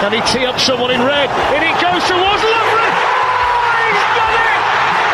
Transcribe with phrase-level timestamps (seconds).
[0.00, 1.28] Can he tee up someone in red?
[1.50, 2.92] In he goes towards Lovren.
[2.94, 4.62] Oh, he's done it!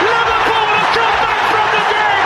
[0.05, 2.21] Liverpool have come back from the dead.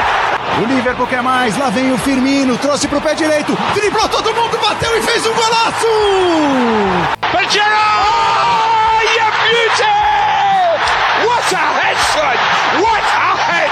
[0.58, 4.58] O Liverpool quer mais, lá vem o Firmino, trouxe pro pé direito, driblou todo mundo,
[4.58, 5.87] bateu e fez um golaço!
[7.30, 7.65] Pajero!
[7.65, 9.97] Oh, you beauty!
[11.29, 12.37] What a head, son!
[12.83, 13.70] What a head!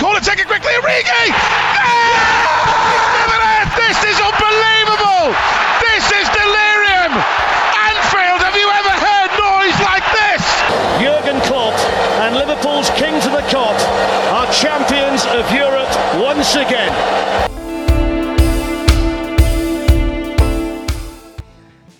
[0.00, 1.28] Call it, take it quickly, Origi!
[1.28, 3.23] Yeah!
[16.52, 16.92] Again.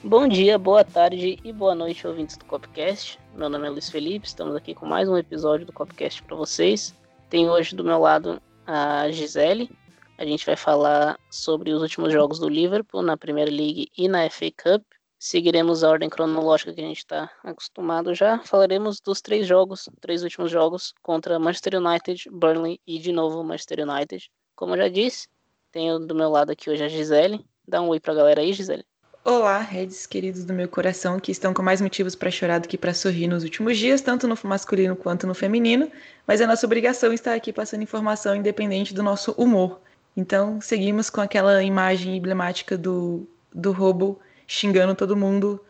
[0.02, 3.19] Bom dia, boa tarde e boa noite, ouvintes do Copcast.
[3.35, 6.95] Meu nome é Luiz Felipe, estamos aqui com mais um episódio do Copcast para vocês.
[7.30, 9.71] Tenho hoje do meu lado a Gisele.
[10.19, 14.29] A gente vai falar sobre os últimos jogos do Liverpool na Premier League e na
[14.29, 14.85] FA Cup.
[15.19, 18.40] Seguiremos a ordem cronológica que a gente está acostumado já.
[18.40, 23.88] Falaremos dos três jogos, três últimos jogos contra Manchester United, Burnley e de novo Manchester
[23.88, 24.30] United.
[24.57, 25.27] Como eu já disse,
[25.73, 27.45] tenho do meu lado aqui hoje a Gisele.
[27.66, 28.85] Dá um oi pra galera aí, Gisele.
[29.24, 32.79] Olá, redes queridos do meu coração, que estão com mais motivos para chorar do que
[32.79, 35.91] para sorrir nos últimos dias, tanto no masculino quanto no feminino,
[36.27, 39.80] mas é nossa obrigação estar aqui passando informação independente do nosso humor.
[40.16, 45.61] Então, seguimos com aquela imagem emblemática do, do roubo xingando todo mundo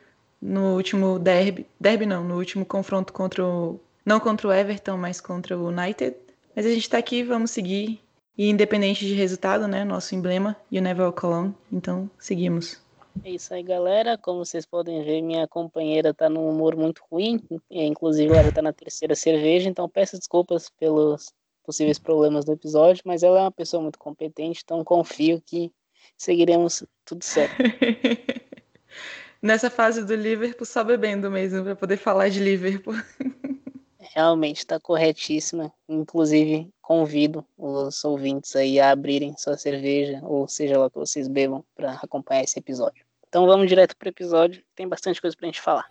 [0.43, 5.23] no último derby, derby não, no último confronto contra o, não contra o Everton, mas
[5.23, 6.17] contra o United.
[6.55, 8.04] Mas a gente está aqui, vamos seguir,
[8.37, 12.83] e independente de resultado, né, nosso emblema, You Never Walk Alone, então seguimos.
[13.25, 14.19] É isso aí, galera.
[14.19, 17.41] Como vocês podem ver, minha companheira tá num humor muito ruim.
[17.71, 21.33] Inclusive, ela tá na terceira cerveja, então peço desculpas pelos
[21.65, 25.73] possíveis problemas do episódio, mas ela é uma pessoa muito competente, então confio que
[26.19, 27.55] seguiremos tudo certo.
[29.41, 32.95] Nessa fase do Liverpool, só bebendo mesmo, para poder falar de Liverpool.
[34.14, 35.73] Realmente está corretíssima.
[35.89, 41.64] Inclusive, convido os ouvintes aí a abrirem sua cerveja, ou seja lá que vocês bebam,
[41.74, 43.05] para acompanhar esse episódio.
[43.27, 45.90] Então vamos direto para o episódio, tem bastante coisa para a gente falar.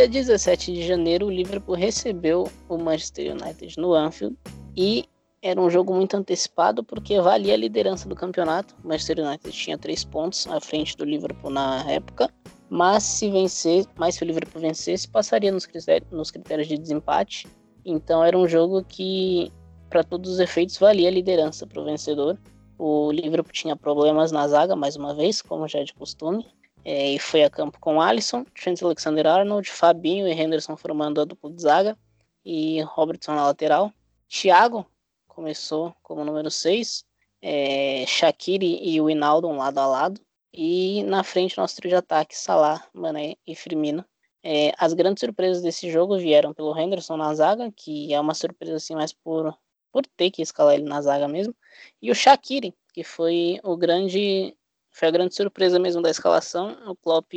[0.00, 4.34] Dia 17 de janeiro, o Liverpool recebeu o Manchester United no Anfield
[4.74, 5.04] e
[5.42, 8.74] era um jogo muito antecipado porque valia a liderança do campeonato.
[8.82, 12.30] O Manchester United tinha três pontos à frente do Liverpool na época,
[12.70, 17.46] mas se vencer, mais se o Liverpool vencesse, passaria nos critérios, nos critérios de desempate.
[17.84, 19.52] Então era um jogo que,
[19.90, 22.38] para todos os efeitos, valia a liderança para o vencedor.
[22.78, 26.46] O Liverpool tinha problemas na zaga, mais uma vez, como já é de costume.
[26.84, 31.50] É, e foi a campo com Alisson, Trent Alexander-Arnold, Fabinho e Henderson formando a dupla
[31.50, 31.98] de zaga
[32.44, 33.92] e Robertson na lateral.
[34.28, 34.86] Thiago
[35.26, 37.04] começou como número 6,
[37.42, 40.20] é, Shaqiri e o Hinaldo lado a lado.
[40.52, 44.04] E na frente nosso trio de ataque, Salah, Mané e Firmino.
[44.42, 48.76] É, as grandes surpresas desse jogo vieram pelo Henderson na zaga, que é uma surpresa
[48.76, 49.54] assim mais por,
[49.92, 51.54] por ter que escalar ele na zaga mesmo,
[52.00, 54.56] e o Shaqiri, que foi o grande
[55.00, 56.76] foi a grande surpresa mesmo da escalação.
[56.86, 57.32] O Klopp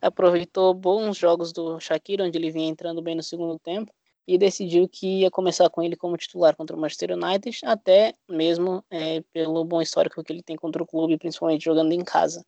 [0.00, 3.92] aproveitou bons jogos do Shaqiri, onde ele vinha entrando bem no segundo tempo,
[4.24, 8.84] e decidiu que ia começar com ele como titular contra o Manchester United, até mesmo
[8.88, 12.46] é, pelo bom histórico que ele tem contra o clube, principalmente jogando em casa.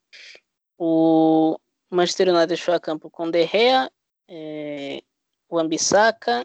[0.78, 1.58] O
[1.90, 3.90] Manchester United foi a campo com De Gea,
[4.28, 5.02] é,
[5.50, 6.44] Wan-Bissaka,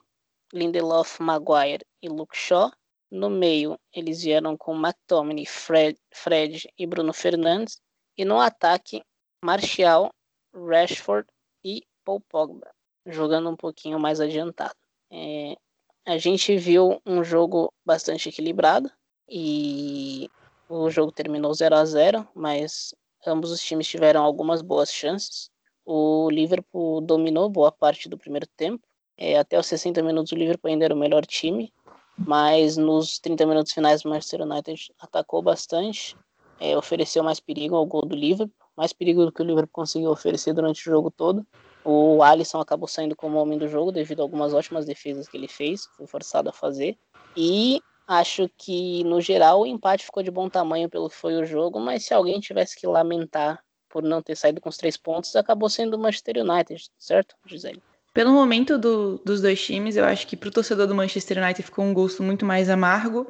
[0.52, 2.72] Lindelof, Maguire e Luke Shaw.
[3.12, 7.80] No meio, eles vieram com McTominay, Fred, Fred e Bruno Fernandes.
[8.22, 9.02] E no ataque,
[9.44, 10.12] Martial,
[10.54, 11.28] Rashford
[11.66, 12.70] e Paul Pogba,
[13.04, 14.76] jogando um pouquinho mais adiantado.
[15.12, 15.58] É,
[16.06, 18.92] a gente viu um jogo bastante equilibrado
[19.28, 20.30] e
[20.70, 22.94] o jogo terminou 0 a 0 mas
[23.26, 25.50] ambos os times tiveram algumas boas chances.
[25.84, 28.88] O Liverpool dominou boa parte do primeiro tempo.
[29.18, 31.74] É, até os 60 minutos o Liverpool ainda era o melhor time,
[32.16, 36.16] mas nos 30 minutos finais o Manchester United atacou bastante,
[36.62, 40.12] é, ofereceu mais perigo ao gol do Liverpool, mais perigo do que o Liverpool conseguiu
[40.12, 41.46] oferecer durante o jogo todo.
[41.84, 45.48] O Alisson acabou saindo como homem do jogo devido a algumas ótimas defesas que ele
[45.48, 46.96] fez, foi forçado a fazer.
[47.36, 51.46] E acho que, no geral, o empate ficou de bom tamanho pelo que foi o
[51.46, 53.60] jogo, mas se alguém tivesse que lamentar
[53.90, 57.82] por não ter saído com os três pontos, acabou sendo o Manchester United, certo, Gisele?
[58.14, 61.64] Pelo momento do, dos dois times, eu acho que para o torcedor do Manchester United
[61.64, 63.28] ficou um gosto muito mais amargo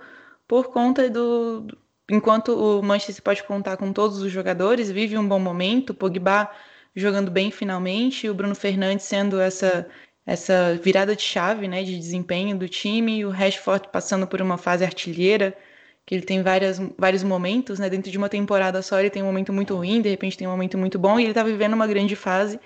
[0.47, 1.77] por conta do, do.
[2.09, 6.49] Enquanto o Manchester pode contar com todos os jogadores, vive um bom momento, Pogba
[6.95, 9.87] jogando bem finalmente, o Bruno Fernandes sendo essa
[10.25, 14.83] essa virada de chave, né, de desempenho do time, o Rashford passando por uma fase
[14.85, 15.57] artilheira,
[16.05, 19.25] que ele tem várias, vários momentos, né, dentro de uma temporada só ele tem um
[19.25, 21.87] momento muito ruim, de repente tem um momento muito bom, e ele está vivendo uma
[21.87, 22.59] grande fase.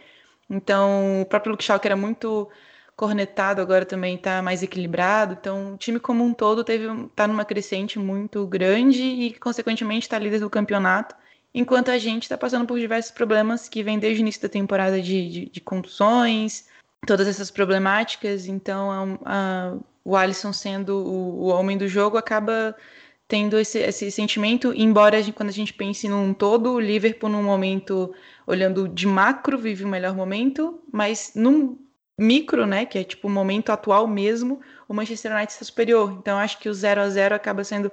[0.49, 2.49] Então, o próprio Luke Shaw, que era muito
[2.95, 5.37] cornetado, agora também está mais equilibrado.
[5.39, 10.17] Então, o time como um todo teve tá numa crescente muito grande e, consequentemente, está
[10.17, 11.15] líder do campeonato.
[11.53, 15.01] Enquanto a gente está passando por diversos problemas que vêm desde o início da temporada
[15.01, 15.61] de, de, de
[17.05, 18.47] todas essas problemáticas.
[18.47, 22.75] Então, a, a, o Alisson sendo o, o, homem do jogo acaba
[23.27, 27.29] tendo esse, esse sentimento, embora a gente, quando a gente pense num todo, o Liverpool
[27.29, 28.13] num momento,
[28.45, 31.75] olhando de macro, vive o melhor momento, mas num
[32.17, 36.15] micro, né, que é tipo o momento atual mesmo, o Manchester United está superior.
[36.19, 37.91] Então acho que o 0 a 0 acaba sendo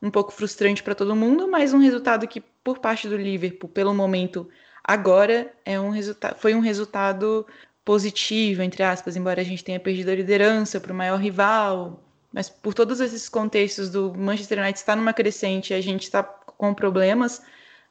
[0.00, 3.94] um pouco frustrante para todo mundo, mas um resultado que por parte do Liverpool, pelo
[3.94, 4.48] momento
[4.82, 7.46] agora, é um resultado, foi um resultado
[7.84, 12.48] positivo, entre aspas, embora a gente tenha perdido a liderança para o maior rival, mas
[12.48, 16.74] por todos esses contextos do Manchester United estar numa crescente e a gente está com
[16.74, 17.42] problemas,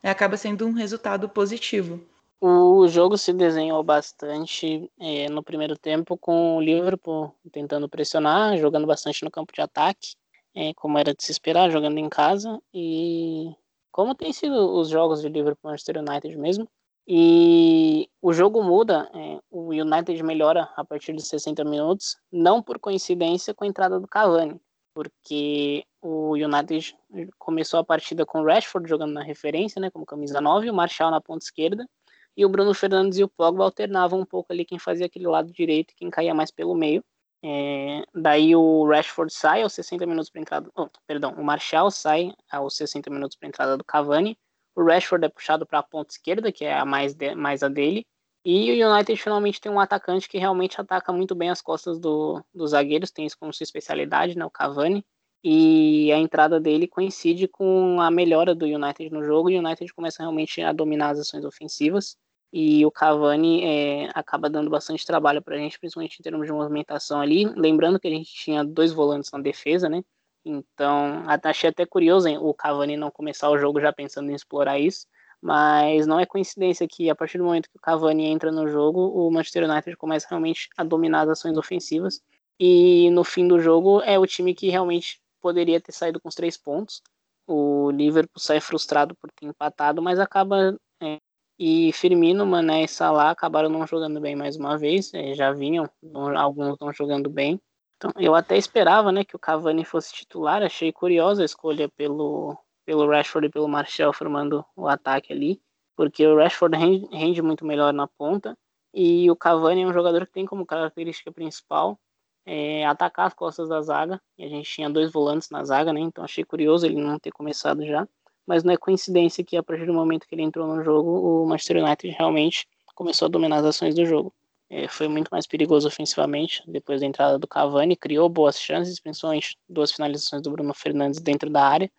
[0.02, 2.04] é, acaba sendo um resultado positivo.
[2.46, 8.86] O jogo se desenhou bastante é, no primeiro tempo com o Liverpool tentando pressionar, jogando
[8.86, 10.16] bastante no campo de ataque,
[10.54, 13.56] é, como era de se esperar, jogando em casa e
[13.94, 16.68] como tem sido os jogos de Liverpool Manchester United mesmo.
[17.08, 22.78] E o jogo muda, é, o United melhora a partir dos 60 minutos, não por
[22.78, 24.60] coincidência com a entrada do Cavani,
[24.94, 26.94] porque o United
[27.40, 31.10] começou a partida com o Rashford jogando na referência, né, como camisa 9, o Marshall
[31.10, 31.88] na ponta esquerda,
[32.36, 35.52] e o Bruno Fernandes e o Pogba alternavam um pouco ali quem fazia aquele lado
[35.52, 37.04] direito e quem caía mais pelo meio.
[37.46, 42.34] É, daí o Rashford sai aos 60 minutos para entrada, oh, perdão, o Marshall sai
[42.50, 44.38] aos 60 minutos para entrada do Cavani.
[44.76, 47.68] O Rashford é puxado para a ponta esquerda, que é a mais, de, mais a
[47.68, 48.06] dele.
[48.46, 52.44] E o United finalmente tem um atacante que realmente ataca muito bem as costas do,
[52.54, 55.06] dos zagueiros, tem isso como sua especialidade, né, o Cavani.
[55.44, 59.94] E a entrada dele coincide com a melhora do United no jogo, e o United
[59.94, 62.18] começa realmente a dominar as ações ofensivas
[62.54, 66.54] e o Cavani é, acaba dando bastante trabalho para a gente, principalmente em termos de
[66.54, 67.46] movimentação ali.
[67.46, 70.04] Lembrando que a gente tinha dois volantes na defesa, né?
[70.46, 74.78] Então, achei até curioso hein, o Cavani não começar o jogo já pensando em explorar
[74.78, 75.08] isso,
[75.42, 79.00] mas não é coincidência que a partir do momento que o Cavani entra no jogo,
[79.00, 82.22] o Manchester United começa realmente a dominar as ações ofensivas.
[82.60, 86.36] E no fim do jogo é o time que realmente poderia ter saído com os
[86.36, 87.02] três pontos.
[87.48, 91.20] O Liverpool sai frustrado por ter empatado, mas acaba é,
[91.58, 95.90] e Firmino, Mané e Salah acabaram não jogando bem mais uma vez, é, já vinham,
[96.36, 97.62] alguns não jogando bem.
[97.98, 102.58] Então, eu até esperava né, que o Cavani fosse titular, achei curiosa a escolha pelo,
[102.86, 105.62] pelo Rashford e pelo Martial formando o ataque ali,
[105.96, 108.58] porque o Rashford rende, rende muito melhor na ponta,
[108.94, 112.00] e o Cavani é um jogador que tem como característica principal
[112.46, 116.02] é, atacar as costas da zaga, e a gente tinha dois volantes na zaga, né,
[116.02, 118.08] então achei curioso ele não ter começado já
[118.46, 121.46] mas não é coincidência que a partir do momento que ele entrou no jogo, o
[121.48, 124.34] Manchester United realmente começou a dominar as ações do jogo.
[124.70, 129.58] É, foi muito mais perigoso ofensivamente depois da entrada do Cavani, criou boas chances, principalmente
[129.70, 131.92] duas finalizações do Bruno Fernandes dentro da área.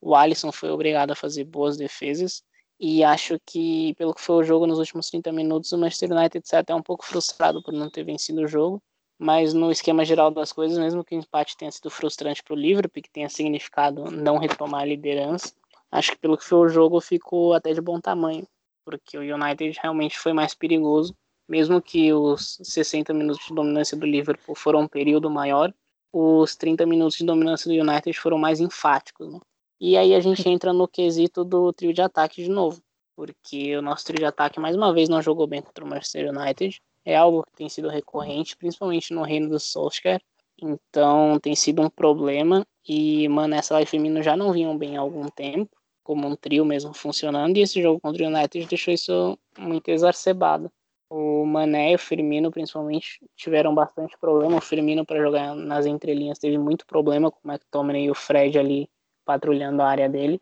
[0.00, 2.42] O Alisson foi obrigado a fazer boas defesas
[2.80, 6.48] e acho que, pelo que foi o jogo nos últimos 30 minutos, o Manchester United
[6.48, 8.82] sai até um pouco frustrado por não ter vencido o jogo,
[9.16, 12.56] mas no esquema geral das coisas, mesmo que o empate tenha sido frustrante para o
[12.56, 15.52] Liverpool, que tenha significado não retomar a liderança,
[15.92, 18.46] acho que pelo que foi o jogo ficou até de bom tamanho,
[18.84, 21.14] porque o United realmente foi mais perigoso,
[21.48, 25.72] mesmo que os 60 minutos de dominância do Liverpool foram um período maior,
[26.12, 29.38] os 30 minutos de dominância do United foram mais enfáticos, né?
[29.80, 32.80] E aí a gente entra no quesito do trio de ataque de novo,
[33.16, 36.30] porque o nosso trio de ataque mais uma vez não jogou bem contra o Manchester
[36.30, 40.22] United, é algo que tem sido recorrente, principalmente no reino do Solskjaer,
[40.62, 45.28] então tem sido um problema e Mané e Firmino já não vinham bem há algum
[45.28, 45.70] tempo
[46.02, 50.70] como um trio mesmo funcionando, e esse jogo contra o United deixou isso muito exacerbado.
[51.08, 54.56] O Mané e o Firmino, principalmente, tiveram bastante problema.
[54.56, 58.58] O Firmino, para jogar nas entrelinhas, teve muito problema com o McTominay e o Fred
[58.58, 58.88] ali
[59.24, 60.40] patrulhando a área dele.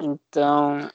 [0.00, 0.88] Então,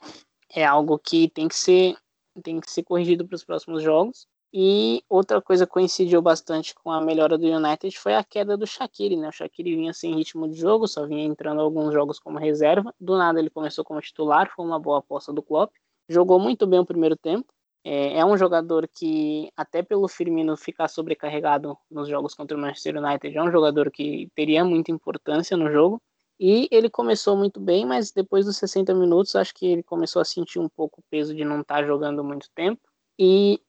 [0.56, 1.96] é algo que tem que ser,
[2.42, 4.25] tem que ser corrigido para os próximos jogos.
[4.51, 8.65] E outra coisa que coincidiu bastante com a melhora do United foi a queda do
[8.65, 9.29] Shaqiri, né?
[9.29, 12.94] O Shaqiri vinha sem ritmo de jogo, só vinha entrando alguns jogos como reserva.
[13.00, 15.72] Do nada ele começou como titular, foi uma boa aposta do Klopp.
[16.10, 17.53] Jogou muito bem o primeiro tempo.
[17.84, 22.98] É, é um jogador que, até pelo Firmino ficar sobrecarregado nos jogos contra o Manchester
[22.98, 26.01] United, é um jogador que teria muita importância no jogo.
[26.39, 30.25] E ele começou muito bem, mas depois dos 60 minutos, acho que ele começou a
[30.25, 32.82] sentir um pouco o peso de não estar tá jogando muito tempo
[33.20, 33.62] e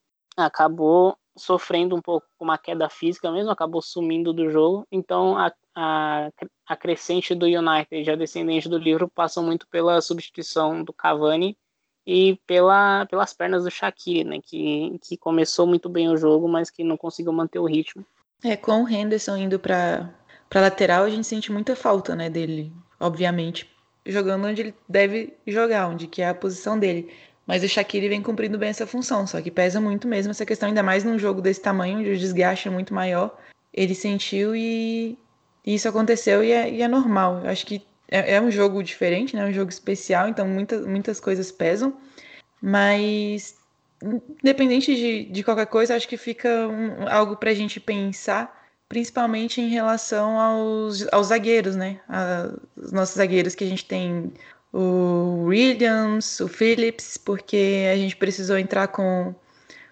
[0.46, 4.86] acabou sofrendo um pouco com uma queda física mesmo, acabou sumindo do jogo.
[4.90, 6.30] Então a, a,
[6.66, 11.56] a crescente do United, a descendente do livro, passa muito pela substituição do Cavani
[12.06, 16.70] e pela, pelas pernas do Shaqiri, né, que, que começou muito bem o jogo, mas
[16.70, 18.04] que não conseguiu manter o ritmo.
[18.42, 20.10] É, com o Henderson indo para
[20.54, 23.70] lateral, a gente sente muita falta né, dele, obviamente,
[24.04, 27.12] jogando onde ele deve jogar, onde que é a posição dele.
[27.50, 30.68] Mas o Shaqiri vem cumprindo bem essa função, só que pesa muito mesmo essa questão,
[30.68, 33.36] ainda mais num jogo desse tamanho, onde o desgaste é muito maior.
[33.74, 35.18] Ele sentiu e,
[35.66, 37.40] e isso aconteceu e é, e é normal.
[37.42, 39.44] Eu acho que é, é, um jogo diferente, né?
[39.44, 41.92] um jogo especial, então muita, muitas coisas pesam.
[42.62, 43.56] Mas,
[44.40, 49.60] independente de, de qualquer coisa, acho que fica um, algo para a gente pensar, principalmente
[49.60, 52.00] em relação aos, aos zagueiros, né?
[52.08, 54.32] A, os nossos zagueiros que a gente tem
[54.72, 59.34] o Williams, o Phillips, porque a gente precisou entrar com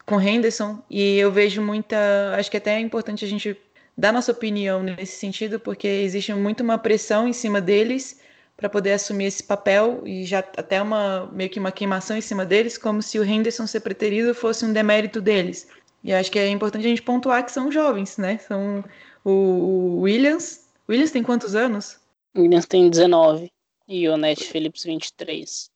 [0.09, 1.97] com Henderson e eu vejo muita,
[2.35, 3.55] acho que até é importante a gente
[3.95, 8.19] dar nossa opinião nesse sentido, porque existe muito uma pressão em cima deles
[8.57, 12.47] para poder assumir esse papel e já até uma meio que uma queimação em cima
[12.47, 15.69] deles, como se o Henderson ser preterido fosse um demérito deles.
[16.03, 18.39] E acho que é importante a gente pontuar que são jovens, né?
[18.39, 18.83] São
[19.23, 20.69] o, o Williams.
[20.89, 21.99] Williams tem quantos anos?
[22.35, 23.51] Williams tem 19
[23.89, 25.71] e o Net Phillips 23.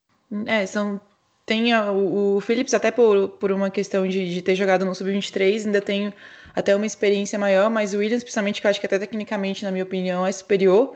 [0.46, 1.00] É, são.
[1.44, 5.66] Tem o, o Phillips, até por, por uma questão de, de ter jogado no Sub-23,
[5.66, 6.12] ainda tem
[6.54, 9.72] até uma experiência maior, mas o Williams, principalmente, que eu acho que até tecnicamente, na
[9.72, 10.94] minha opinião, é superior,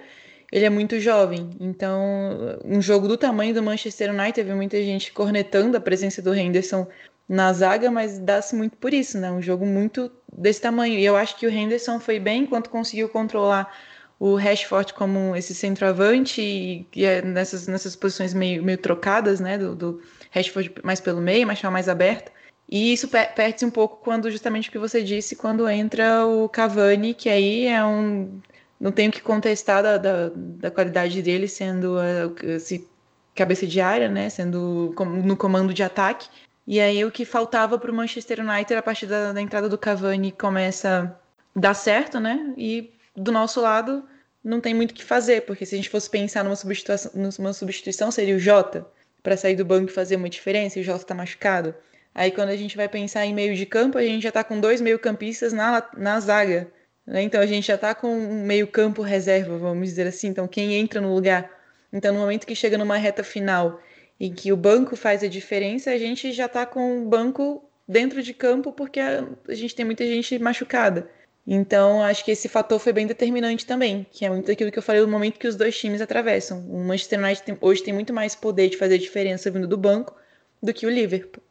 [0.53, 1.51] ele é muito jovem.
[1.59, 6.33] Então, um jogo do tamanho do Manchester United, teve muita gente cornetando a presença do
[6.33, 6.87] Henderson
[7.29, 9.33] na zaga, mas dá-se muito por isso, né?
[9.33, 10.97] Um jogo muito desse tamanho.
[10.97, 13.75] E eu acho que o Henderson foi bem enquanto conseguiu controlar
[14.19, 19.59] o Rashford como esse centroavante e, e é nessas, nessas posições meio, meio trocadas, né,
[19.59, 22.33] do, do Rashford mais pelo meio, mais mais aberto.
[22.69, 27.15] E isso perde-se um pouco quando, justamente o que você disse, quando entra o Cavani,
[27.15, 28.41] que aí é um...
[28.79, 31.97] Não tenho que contestar da, da, da qualidade dele sendo
[32.43, 32.87] esse
[33.35, 34.95] cabeça de área, né, sendo
[35.25, 36.29] no comando de ataque.
[36.67, 39.79] E aí o que faltava para o Manchester United a partir da, da entrada do
[39.79, 41.17] Cavani começa
[41.55, 44.05] a dar certo, né, e do nosso lado
[44.45, 47.53] não tem muito o que fazer, porque se a gente fosse pensar numa substituição, numa
[47.53, 48.87] substituição seria o Jota,
[49.23, 51.75] para sair do banco e fazer uma diferença, e o Jota está machucado.
[52.15, 54.61] Aí quando a gente vai pensar em meio de campo, a gente já está com
[54.61, 56.71] dois meio-campistas na, na zaga.
[57.05, 57.23] Né?
[57.23, 60.29] Então a gente já está com um meio-campo reserva, vamos dizer assim.
[60.29, 61.51] Então quem entra no lugar.
[61.93, 63.81] Então no momento que chega numa reta final
[64.19, 68.23] em que o banco faz a diferença, a gente já está com o banco dentro
[68.23, 71.11] de campo porque a, a gente tem muita gente machucada.
[71.47, 74.83] Então, acho que esse fator foi bem determinante também, que é muito aquilo que eu
[74.83, 76.59] falei do momento que os dois times atravessam.
[76.69, 80.17] O Manchester United tem, hoje tem muito mais poder de fazer diferença vindo do banco
[80.61, 81.43] do que o Liverpool.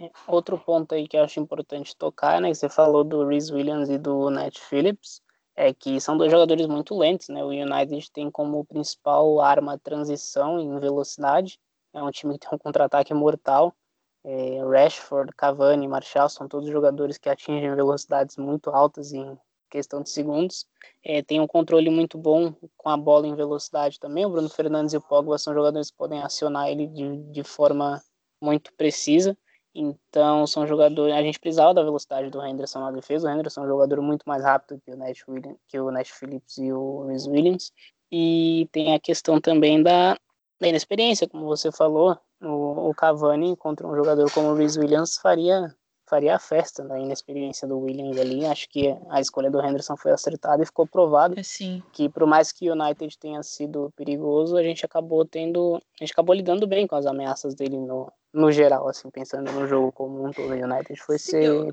[0.00, 3.50] É, outro ponto aí que eu acho importante tocar, né, que você falou do Rhys
[3.50, 5.20] Williams e do Nat Phillips,
[5.54, 7.44] é que são dois jogadores muito lentos, né?
[7.44, 11.58] O United tem como principal arma a transição em velocidade.
[11.92, 13.74] É um time que tem um contra-ataque mortal.
[14.22, 19.38] É, Rashford, Cavani, Martial são todos jogadores que atingem velocidades muito altas em
[19.70, 20.66] questão de segundos.
[21.02, 24.26] É, tem um controle muito bom com a bola em velocidade também.
[24.26, 28.02] O Bruno Fernandes e o Pogba são jogadores que podem acionar ele de, de forma
[28.42, 29.36] muito precisa.
[29.74, 31.14] Então, são jogadores.
[31.14, 33.28] A gente precisava da velocidade do Henderson na defesa.
[33.28, 36.10] O Henderson é um jogador muito mais rápido que o Nash, Williams, que o Nash
[36.10, 37.72] Phillips e o Rhys Williams.
[38.10, 40.18] E tem a questão também da,
[40.60, 45.16] da inexperiência, como você falou o, o Cavani contra um jogador como o Rhys Williams
[45.18, 45.74] faria
[46.10, 48.44] faria a festa da inexperiência do Williams ali.
[48.44, 51.80] Acho que a escolha do Henderson foi acertada e ficou provado é, Sim.
[51.92, 56.10] que por mais que o United tenha sido perigoso, a gente acabou tendo, a gente
[56.10, 60.26] acabou lidando bem com as ameaças dele no, no geral, assim, pensando no jogo como
[60.26, 60.50] um todo.
[60.50, 61.72] O United foi Sim, ser eu,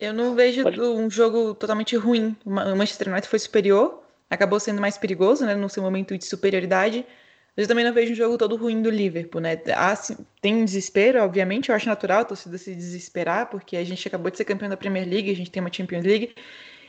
[0.00, 0.80] eu não vejo Pode...
[0.80, 2.36] um jogo totalmente ruim.
[2.44, 7.06] O Manchester United foi superior, acabou sendo mais perigoso, né, no seu momento de superioridade
[7.56, 9.58] mas eu também não vejo um jogo todo ruim do Liverpool, né?
[9.74, 9.94] Há,
[10.40, 14.30] tem um desespero, obviamente, eu acho natural a torcida se desesperar, porque a gente acabou
[14.30, 16.34] de ser campeão da Premier League, a gente tem uma Champions League,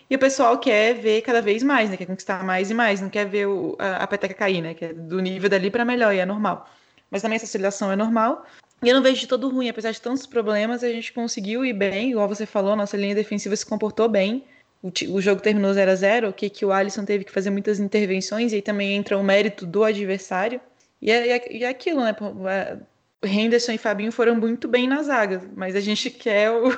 [0.09, 1.97] e o pessoal quer ver cada vez mais, né?
[1.97, 4.73] Quer conquistar mais e mais, não quer ver o, a, a peteca cair, né?
[4.73, 6.69] Que é do nível dali para melhor, e é normal.
[7.09, 8.45] Mas também essa oscilação é normal.
[8.83, 11.73] E eu não vejo de todo ruim, apesar de tantos problemas, a gente conseguiu ir
[11.73, 14.43] bem, igual você falou, nossa linha defensiva se comportou bem.
[14.81, 17.49] O, o jogo terminou 0 a 0 o que, que o Alisson teve que fazer
[17.49, 20.59] muitas intervenções, e aí também entra o mérito do adversário.
[21.01, 22.15] E é, é, é aquilo, né?
[23.23, 26.69] Henderson e Fabinho foram muito bem na zaga, mas a gente quer o.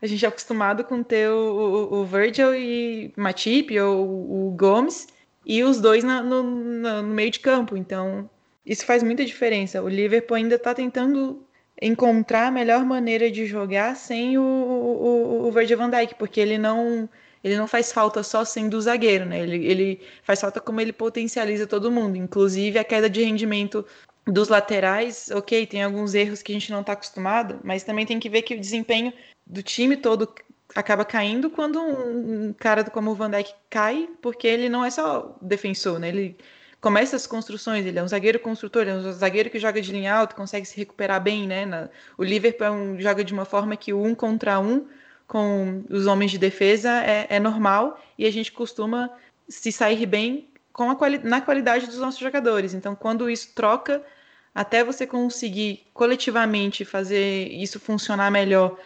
[0.00, 5.06] A gente é acostumado com ter o, o, o Virgil e Matip ou o Gomes
[5.44, 7.76] e os dois na, no, no, meio de campo.
[7.76, 8.28] Então,
[8.64, 9.82] isso faz muita diferença.
[9.82, 11.44] O Liverpool ainda está tentando
[11.80, 16.56] encontrar a melhor maneira de jogar sem o, o, o Virgil van Dijk, porque ele
[16.56, 17.08] não
[17.42, 19.40] ele não faz falta só sendo zagueiro, né?
[19.40, 23.84] Ele, ele faz falta como ele potencializa todo mundo, inclusive a queda de rendimento
[24.26, 28.20] dos laterais, ok, tem alguns erros que a gente não está acostumado, mas também tem
[28.20, 29.12] que ver que o desempenho
[29.46, 30.32] do time todo
[30.74, 35.36] acaba caindo quando um cara como o Van Dijk cai, porque ele não é só
[35.42, 36.08] defensor, né?
[36.08, 36.36] Ele
[36.80, 39.92] começa as construções, ele é um zagueiro construtor, ele é um zagueiro que joga de
[39.92, 41.88] linha alta, consegue se recuperar bem, né?
[42.16, 44.86] O Liverpool é um, joga de uma forma que o um contra um
[45.30, 49.08] com os homens de defesa é, é normal e a gente costuma
[49.48, 52.74] se sair bem com a quali na qualidade dos nossos jogadores.
[52.74, 54.02] Então, quando isso troca,
[54.52, 58.76] até você conseguir coletivamente fazer isso funcionar melhor,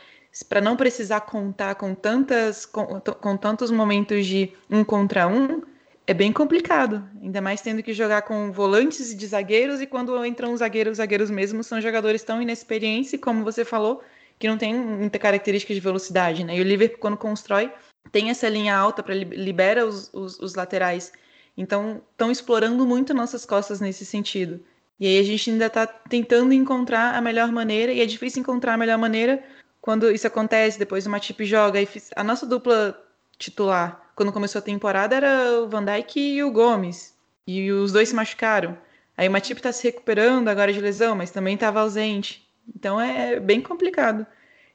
[0.47, 5.63] para não precisar contar com tantas com, com tantos momentos de um contra um,
[6.07, 10.23] é bem complicado, ainda mais tendo que jogar com volantes e de zagueiros, e quando
[10.27, 14.03] entram os zagueiros, os zagueiros mesmos são jogadores tão inexperientes, como você falou,
[14.39, 16.57] que não tem muita característica de velocidade, né?
[16.57, 17.73] E o Liverpool, quando constrói,
[18.13, 21.13] tem essa linha alta para libera os, os, os, laterais.
[21.57, 24.61] Então, estão explorando muito nossas costas nesse sentido.
[24.99, 28.75] E aí a gente ainda está tentando encontrar a melhor maneira, e é difícil encontrar
[28.75, 29.43] a melhor maneira
[29.81, 31.79] quando isso acontece, depois o Matip joga,
[32.17, 32.99] a nossa dupla
[33.39, 37.15] titular quando começou a temporada era o Van Dijk e o Gomes.
[37.47, 38.79] E os dois se machucaram.
[39.17, 42.44] Aí o Matip está se recuperando agora de lesão, mas também estava ausente.
[42.75, 44.27] Então é bem complicado.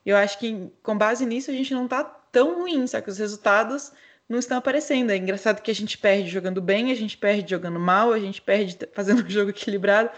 [0.04, 3.18] Eu acho que com base nisso a gente não está tão ruim, só que os
[3.18, 3.92] resultados
[4.28, 5.10] não estão aparecendo.
[5.10, 8.40] É engraçado que a gente perde jogando bem, a gente perde jogando mal, a gente
[8.40, 10.10] perde fazendo um jogo equilibrado,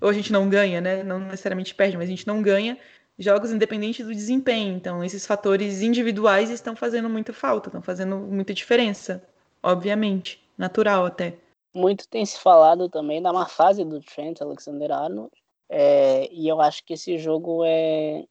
[0.00, 1.02] ou a gente não ganha, né?
[1.02, 2.78] Não necessariamente perde, mas a gente não ganha
[3.18, 4.74] jogos independente do desempenho.
[4.74, 9.22] Então, esses fatores individuais estão fazendo muita falta, estão fazendo muita diferença,
[9.62, 11.34] obviamente, natural até.
[11.74, 15.30] Muito tem se falado também da má fase do Trent Alexander-Arnold,
[15.68, 18.24] é, e eu acho que esse jogo é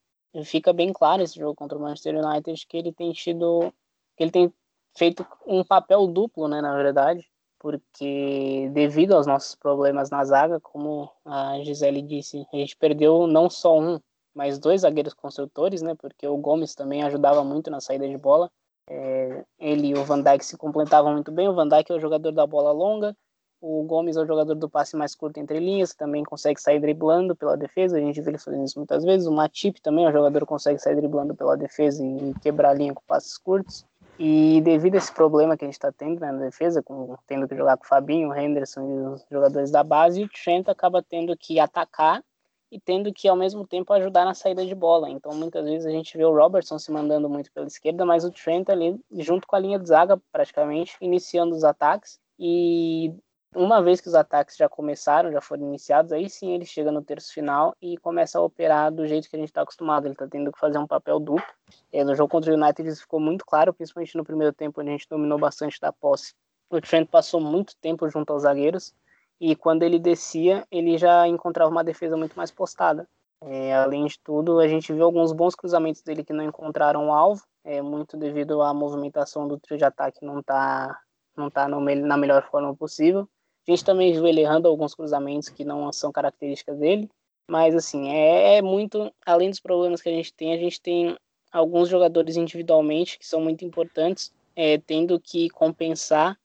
[0.44, 3.74] fica bem claro esse jogo contra o Manchester United que ele tem tido
[4.18, 4.54] que ele tem
[4.98, 7.26] feito um papel duplo, né, na verdade,
[7.60, 13.50] porque devido aos nossos problemas na zaga, como a Gisele disse, a gente perdeu não
[13.50, 14.00] só um,
[14.36, 15.96] mais dois zagueiros construtores, né?
[15.96, 18.52] Porque o Gomes também ajudava muito na saída de bola.
[18.88, 21.48] É, ele e o Van Dijk se completavam muito bem.
[21.48, 23.16] O Van Dijk é o jogador da bola longa,
[23.62, 26.80] o Gomes é o jogador do passe mais curto entre linhas, que também consegue sair
[26.80, 27.98] driblando pela defesa.
[27.98, 29.28] A gente vê ele fazendo isso muitas vezes.
[29.28, 32.74] O Matip também é um jogador que consegue sair driblando pela defesa e quebrar a
[32.74, 33.86] linha com passes curtos.
[34.18, 37.48] E devido a esse problema que a gente está tendo né, na defesa, com, tendo
[37.48, 41.04] que jogar com o Fabinho, o Henderson e os jogadores da base, o Trent acaba
[41.04, 42.24] tendo que atacar
[42.72, 45.10] e tendo que ao mesmo tempo ajudar na saída de bola.
[45.10, 48.32] Então muitas vezes a gente vê o Robertson se mandando muito pela esquerda, mas o
[48.32, 53.14] Trent ali junto com a linha de zaga praticamente iniciando os ataques e
[53.56, 57.02] uma vez que os ataques já começaram, já foram iniciados, aí sim ele chega no
[57.02, 60.06] terço final e começa a operar do jeito que a gente está acostumado.
[60.06, 61.46] Ele está tendo que fazer um papel duplo.
[61.92, 64.90] É, no jogo contra o United isso ficou muito claro, principalmente no primeiro tempo, onde
[64.90, 66.34] a gente dominou bastante da posse.
[66.70, 68.94] O Trent passou muito tempo junto aos zagueiros,
[69.40, 73.08] e quando ele descia, ele já encontrava uma defesa muito mais postada.
[73.42, 77.14] É, além de tudo, a gente viu alguns bons cruzamentos dele que não encontraram o
[77.14, 81.00] alvo, é, muito devido à movimentação do trio de ataque não tá,
[81.36, 83.30] não tá na melhor forma possível.
[83.68, 87.10] Gente também viu ele errando alguns cruzamentos que não são características dele,
[87.50, 91.18] mas assim, é, é muito, além dos problemas que a gente tem, a gente tem
[91.52, 96.38] alguns jogadores individualmente que são muito importantes, é, tendo que compensar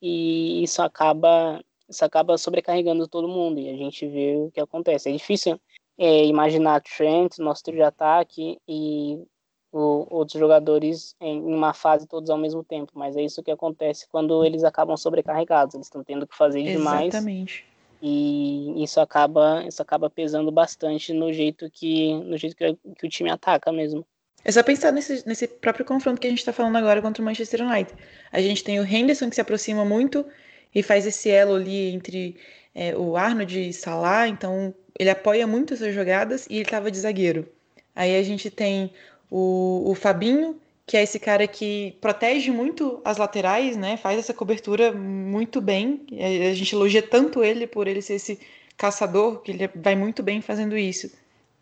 [0.00, 5.08] e isso acaba isso acaba sobrecarregando todo mundo e a gente vê o que acontece.
[5.08, 5.58] É difícil
[5.96, 9.24] é, imaginar Trent, nosso trio de ataque e
[9.72, 14.06] o, outros jogadores em uma fase todos ao mesmo tempo, mas é isso que acontece
[14.10, 17.08] quando eles acabam sobrecarregados, eles estão tendo que fazer demais.
[17.08, 17.64] Exatamente.
[18.00, 23.10] E isso acaba, isso acaba pesando bastante no jeito que, no jeito que, que o
[23.10, 24.06] time ataca mesmo.
[24.44, 27.24] É só pensar nesse, nesse próprio confronto que a gente está falando agora contra o
[27.24, 27.92] Manchester United.
[28.30, 30.24] A gente tem o Henderson que se aproxima muito
[30.72, 32.36] e faz esse elo ali entre
[32.74, 36.98] é, o Arnold e Salah, então ele apoia muito essas jogadas e ele estava de
[36.98, 37.48] zagueiro.
[37.96, 38.92] Aí a gente tem
[39.30, 43.96] o, o Fabinho, que é esse cara que protege muito as laterais, né?
[43.96, 46.06] Faz essa cobertura muito bem.
[46.50, 48.40] A gente elogia tanto ele por ele ser esse
[48.76, 51.10] caçador, que ele vai muito bem fazendo isso.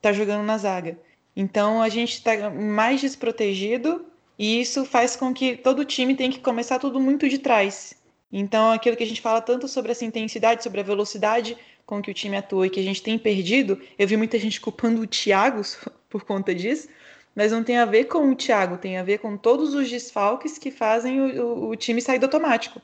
[0.01, 0.99] Tá jogando na zaga.
[1.35, 4.07] Então a gente está mais desprotegido
[4.39, 7.95] e isso faz com que todo time tenha que começar tudo muito de trás.
[8.33, 12.11] Então, aquilo que a gente fala tanto sobre essa intensidade, sobre a velocidade com que
[12.11, 15.07] o time atua e que a gente tem perdido, eu vi muita gente culpando o
[15.07, 15.63] Thiago
[16.11, 16.89] por conta disso,
[17.37, 20.57] mas não tem a ver com o Thiago, tem a ver com todos os desfalques
[20.57, 22.81] que fazem o, o, o time sair do automático.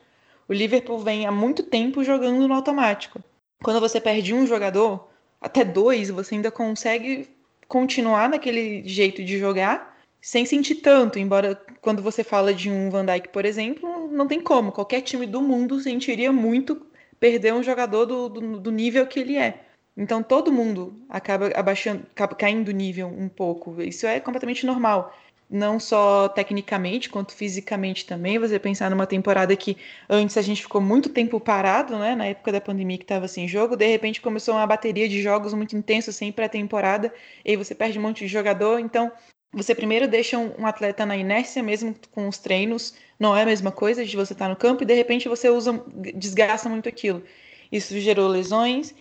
[0.46, 3.18] O Liverpool vem há muito tempo jogando no automático.
[3.64, 5.08] Quando você perde um jogador,
[5.40, 7.30] até dois, você ainda consegue
[7.66, 13.04] continuar naquele jeito de jogar sem sentir tanto, embora quando você fala de um Van
[13.04, 14.70] Dijk, por exemplo, não tem como.
[14.70, 16.86] Qualquer time do mundo sentiria muito
[17.18, 19.64] perder um jogador do, do, do nível que ele é.
[19.96, 23.80] Então todo mundo acaba abaixando, acaba caindo nível um pouco.
[23.82, 25.14] Isso é completamente normal.
[25.50, 28.38] Não só tecnicamente, quanto fisicamente também.
[28.38, 29.76] Você pensar numa temporada que
[30.08, 32.14] antes a gente ficou muito tempo parado, né?
[32.14, 35.52] Na época da pandemia que estava sem jogo, de repente começou uma bateria de jogos
[35.52, 37.12] muito intensos sem pré-temporada,
[37.44, 38.78] e aí você perde um monte de jogador.
[38.78, 39.12] Então
[39.52, 43.70] você primeiro deixa um, atleta na inércia mesmo com os treinos, não é a mesma
[43.70, 47.22] coisa de você estar tá no campo e de repente você usa, desgasta muito aquilo.
[47.70, 48.94] Isso gerou lesões,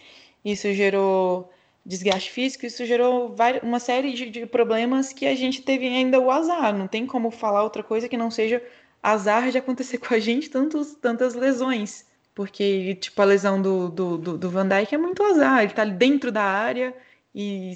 [0.44, 1.52] isso gerou
[1.86, 6.30] desgaste físico, isso gerou uma série de, de problemas que a gente teve ainda o
[6.30, 6.76] azar.
[6.76, 8.62] Não tem como falar outra coisa que não seja
[9.02, 12.06] azar de acontecer com a gente tantos, tantas lesões.
[12.34, 15.64] Porque, tipo, a lesão do, do, do, do Van Dijk é muito azar.
[15.64, 16.96] Ele tá dentro da área
[17.36, 17.74] e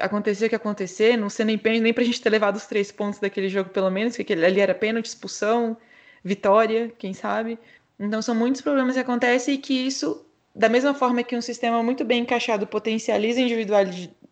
[0.00, 3.18] acontecer o que acontecer, não ser nem nem pra gente ter levado os três pontos
[3.18, 5.76] daquele jogo, pelo menos, porque ali era pênalti, expulsão,
[6.24, 7.58] vitória, quem sabe.
[7.98, 11.82] Então são muitos problemas que acontecem e que isso, da mesma forma que um sistema
[11.82, 13.44] muito bem encaixado potencializa a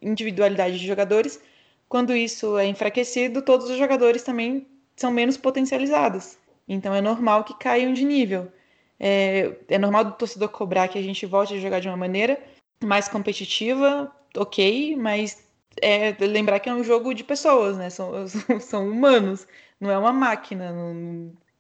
[0.03, 1.41] individualidade de jogadores,
[1.89, 6.37] quando isso é enfraquecido, todos os jogadores também são menos potencializados.
[6.69, 8.51] Então é normal que caiam de nível.
[8.99, 12.43] É, é normal do torcedor cobrar que a gente volte a jogar de uma maneira
[12.83, 15.45] mais competitiva, ok, mas
[15.81, 17.91] é lembrar que é um jogo de pessoas, né?
[17.91, 18.13] São,
[18.61, 19.47] são humanos,
[19.81, 20.75] não é uma máquina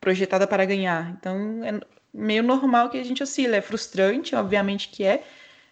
[0.01, 1.11] projetada para ganhar.
[1.19, 1.81] Então é
[2.17, 3.57] meio normal que a gente oscila.
[3.57, 5.25] É frustrante, obviamente que é.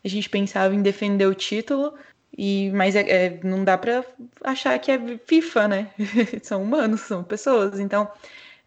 [0.04, 1.94] A gente pensava em defender o título,
[2.37, 4.04] e mas é, é não dá para
[4.42, 5.90] achar que é FIFA, né?
[6.42, 7.80] são humanos, são pessoas.
[7.80, 8.11] Então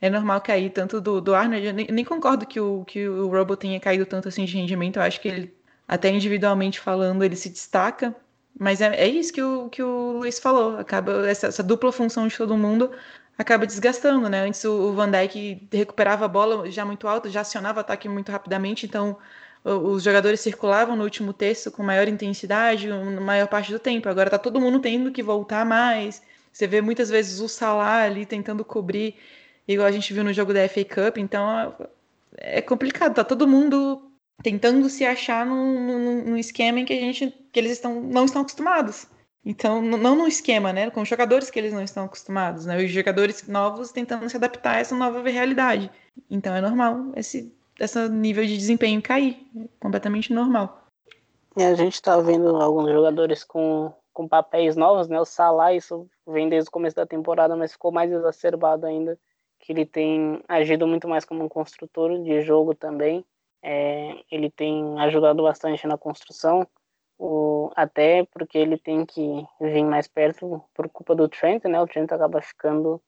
[0.01, 1.65] é normal cair tanto do, do Arnold.
[1.65, 4.97] Eu nem, nem concordo que o, que o Robo tenha caído tanto assim de rendimento.
[4.97, 5.53] Eu acho que ele,
[5.87, 8.15] até individualmente falando, ele se destaca
[8.59, 10.77] mas é, é isso que o, que o Luiz falou.
[10.77, 12.91] Acaba essa, essa dupla função de todo mundo
[13.37, 14.41] acaba desgastando, né?
[14.41, 18.31] Antes o, Van Dijk recuperava a bola já muito alta, já acionava o ataque muito
[18.31, 19.17] rapidamente, então
[19.63, 24.07] os jogadores circulavam no último terço com maior intensidade, na maior parte do tempo.
[24.07, 26.21] Agora tá todo mundo tendo que voltar mais.
[26.53, 29.15] Você vê muitas vezes o Salah ali tentando cobrir,
[29.67, 31.75] igual a gente viu no jogo da FA Cup, então
[32.37, 34.09] é complicado, tá todo mundo
[34.41, 38.25] tentando se achar num, num, num, esquema em que a gente que eles estão não
[38.25, 39.07] estão acostumados.
[39.45, 43.47] Então, não num esquema, né, com jogadores que eles não estão acostumados, né, os jogadores
[43.47, 45.89] novos tentando se adaptar a essa nova realidade.
[46.29, 50.87] Então, é normal esse esse nível de desempenho cair, é completamente normal.
[51.55, 55.19] E a gente está vendo alguns jogadores com, com papéis novos, né?
[55.19, 59.17] O Salah, isso vem desde o começo da temporada, mas ficou mais exacerbado ainda,
[59.59, 63.25] que ele tem agido muito mais como um construtor de jogo também.
[63.61, 66.67] É, ele tem ajudado bastante na construção,
[67.17, 71.81] o, até porque ele tem que vir mais perto por culpa do Trent, né?
[71.81, 73.01] O Trent acaba ficando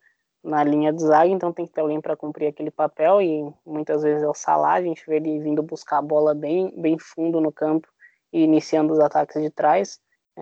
[0.44, 4.04] na linha de zaga, então tem que ter alguém para cumprir aquele papel e muitas
[4.04, 7.42] vezes é o Salah, a gente vê ele vindo buscar a bola bem, bem fundo
[7.42, 7.88] no campo
[8.32, 10.00] e iniciando os ataques de trás.
[10.38, 10.42] É,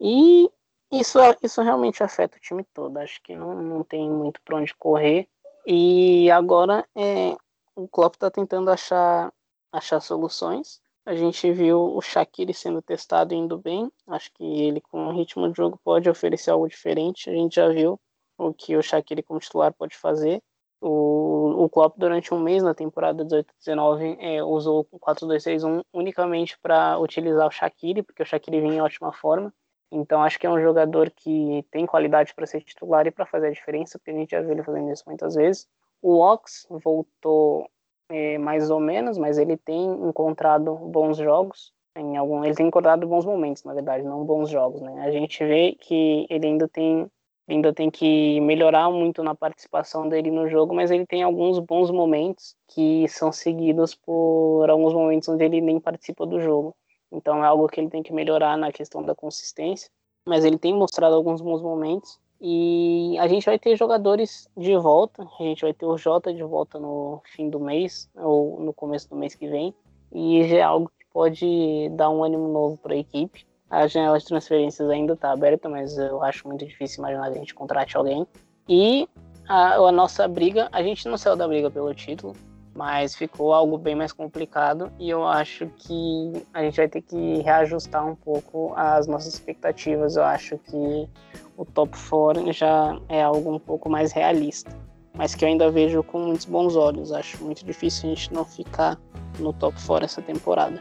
[0.00, 0.50] e
[0.90, 4.74] isso, isso realmente afeta o time todo, acho que não, não tem muito para onde
[4.74, 5.28] correr.
[5.64, 7.36] E agora é,
[7.76, 9.32] o Klopp está tentando achar,
[9.72, 10.80] achar soluções.
[11.04, 13.90] A gente viu o Shaqiri sendo testado indo bem.
[14.06, 17.28] Acho que ele, com o ritmo de jogo, pode oferecer algo diferente.
[17.28, 18.00] A gente já viu
[18.38, 20.40] o que o Shaqiri como titular pode fazer.
[20.80, 26.98] O, o Klopp, durante um mês na temporada 18-19, é, usou o 4-2-6-1 unicamente para
[26.98, 29.52] utilizar o Shaqiri, porque o Shaqiri vinha em ótima forma.
[29.90, 33.48] Então, acho que é um jogador que tem qualidade para ser titular e para fazer
[33.48, 35.68] a diferença, porque a gente já viu ele fazendo isso muitas vezes.
[36.00, 37.68] O Ox voltou
[38.12, 41.72] é, mais ou menos, mas ele tem encontrado bons jogos.
[41.96, 44.82] Em algum, ele tem encontrado bons momentos, na verdade, não bons jogos.
[44.82, 45.02] Né?
[45.02, 47.06] A gente vê que ele ainda tem,
[47.48, 51.90] ainda tem que melhorar muito na participação dele no jogo, mas ele tem alguns bons
[51.90, 56.74] momentos que são seguidos por alguns momentos onde ele nem participa do jogo.
[57.10, 59.90] Então é algo que ele tem que melhorar na questão da consistência.
[60.26, 65.22] Mas ele tem mostrado alguns bons momentos e a gente vai ter jogadores de volta.
[65.38, 69.08] A gente vai ter o Jota de volta no fim do mês, ou no começo
[69.08, 69.72] do mês que vem.
[70.12, 73.46] E já é algo que pode dar um ânimo novo para a equipe.
[73.70, 77.40] A janela de transferências ainda está aberta, mas eu acho muito difícil imaginar que a
[77.40, 78.26] gente contrate alguém.
[78.68, 79.08] E
[79.48, 82.34] a, a nossa briga, a gente não saiu da briga pelo título,
[82.74, 87.42] mas ficou algo bem mais complicado e eu acho que a gente vai ter que
[87.42, 90.16] reajustar um pouco as nossas expectativas.
[90.16, 91.08] Eu acho que
[91.56, 94.70] o top 4 já é algo um pouco mais realista,
[95.14, 97.12] mas que eu ainda vejo com muitos bons olhos.
[97.12, 98.98] Acho muito difícil a gente não ficar
[99.38, 100.80] no top 4 essa temporada.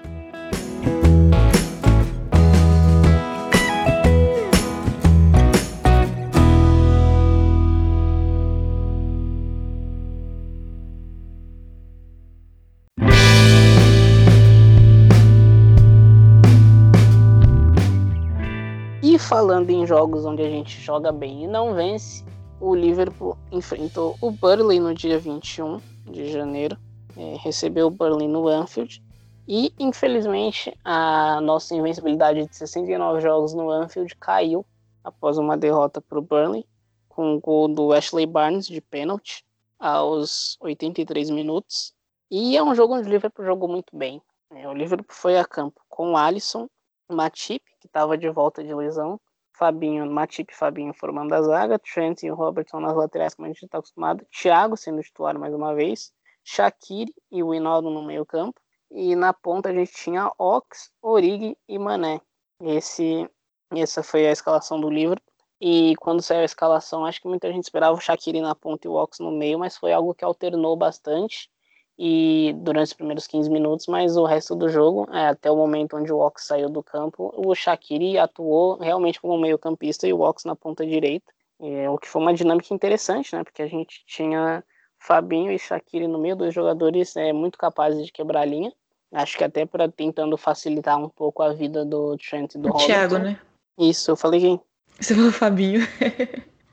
[19.52, 22.24] Falando em jogos onde a gente joga bem e não vence,
[22.62, 26.78] o Liverpool enfrentou o Burnley no dia 21 de janeiro,
[27.18, 29.04] é, recebeu o Burnley no Anfield
[29.46, 34.66] e infelizmente a nossa invencibilidade de 69 jogos no Anfield caiu
[35.04, 36.66] após uma derrota para o Burnley
[37.10, 39.44] com o gol do Ashley Barnes de pênalti
[39.78, 41.94] aos 83 minutos.
[42.32, 44.22] E é um jogo onde o Liverpool jogou muito bem.
[44.50, 46.70] É, o Liverpool foi a campo com o Alisson,
[47.10, 49.20] Matip, que estava de volta de lesão,
[49.54, 53.64] Fabinho, Matip e Fabinho formando a zaga, Trent e Robertson nas laterais, como a gente
[53.64, 56.12] está acostumado, Thiago sendo titular mais uma vez,
[56.44, 58.60] Shaqiri e o Hinaldo no meio campo,
[58.90, 62.20] e na ponta a gente tinha Ox, Origi e Mané.
[62.60, 63.30] Esse,
[63.72, 65.32] essa foi a escalação do Liverpool.
[65.60, 68.90] E quando saiu a escalação, acho que muita gente esperava o Shaqiri na ponta e
[68.90, 71.50] o Ox no meio, mas foi algo que alternou bastante
[71.98, 75.98] e durante os primeiros 15 minutos, mas o resto do jogo, é, até o momento
[75.98, 80.22] onde o Ox saiu do campo, o Shaqiri atuou realmente como meio campista e o
[80.22, 84.04] Ox na ponta direita, é, o que foi uma dinâmica interessante, né, porque a gente
[84.08, 84.64] tinha
[85.00, 88.74] Fabinho e Shaqiri no meio, dois jogadores é, muito capazes de quebrar a linha,
[89.14, 92.78] acho que até para tentando facilitar um pouco a vida do Trent e do o
[92.78, 93.40] Thiago, né?
[93.78, 94.62] Isso, eu falei quem?
[95.00, 95.82] Você falou Fabinho.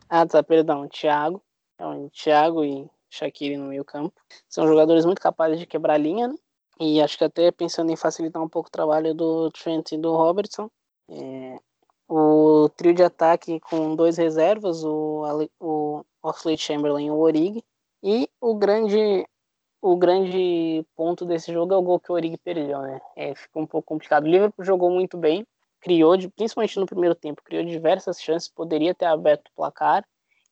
[0.08, 1.42] ah, tá, perdão, Thiago.
[1.74, 4.20] Então, Thiago e Shaqiri no meio campo.
[4.48, 6.34] São jogadores muito capazes de quebrar linha, né?
[6.80, 10.14] E acho que até pensando em facilitar um pouco o trabalho do Trent e do
[10.14, 10.70] Robertson.
[11.10, 11.58] É,
[12.08, 15.24] o trio de ataque com dois reservas, o,
[15.60, 17.64] o Oxley Chamberlain e o Origi.
[18.02, 19.26] E o grande,
[19.82, 23.00] o grande ponto desse jogo é o gol que o Origi perdeu, né?
[23.16, 24.24] É, ficou um pouco complicado.
[24.24, 25.44] O Liverpool jogou muito bem,
[25.80, 30.06] criou, principalmente no primeiro tempo, criou diversas chances, poderia ter aberto o placar,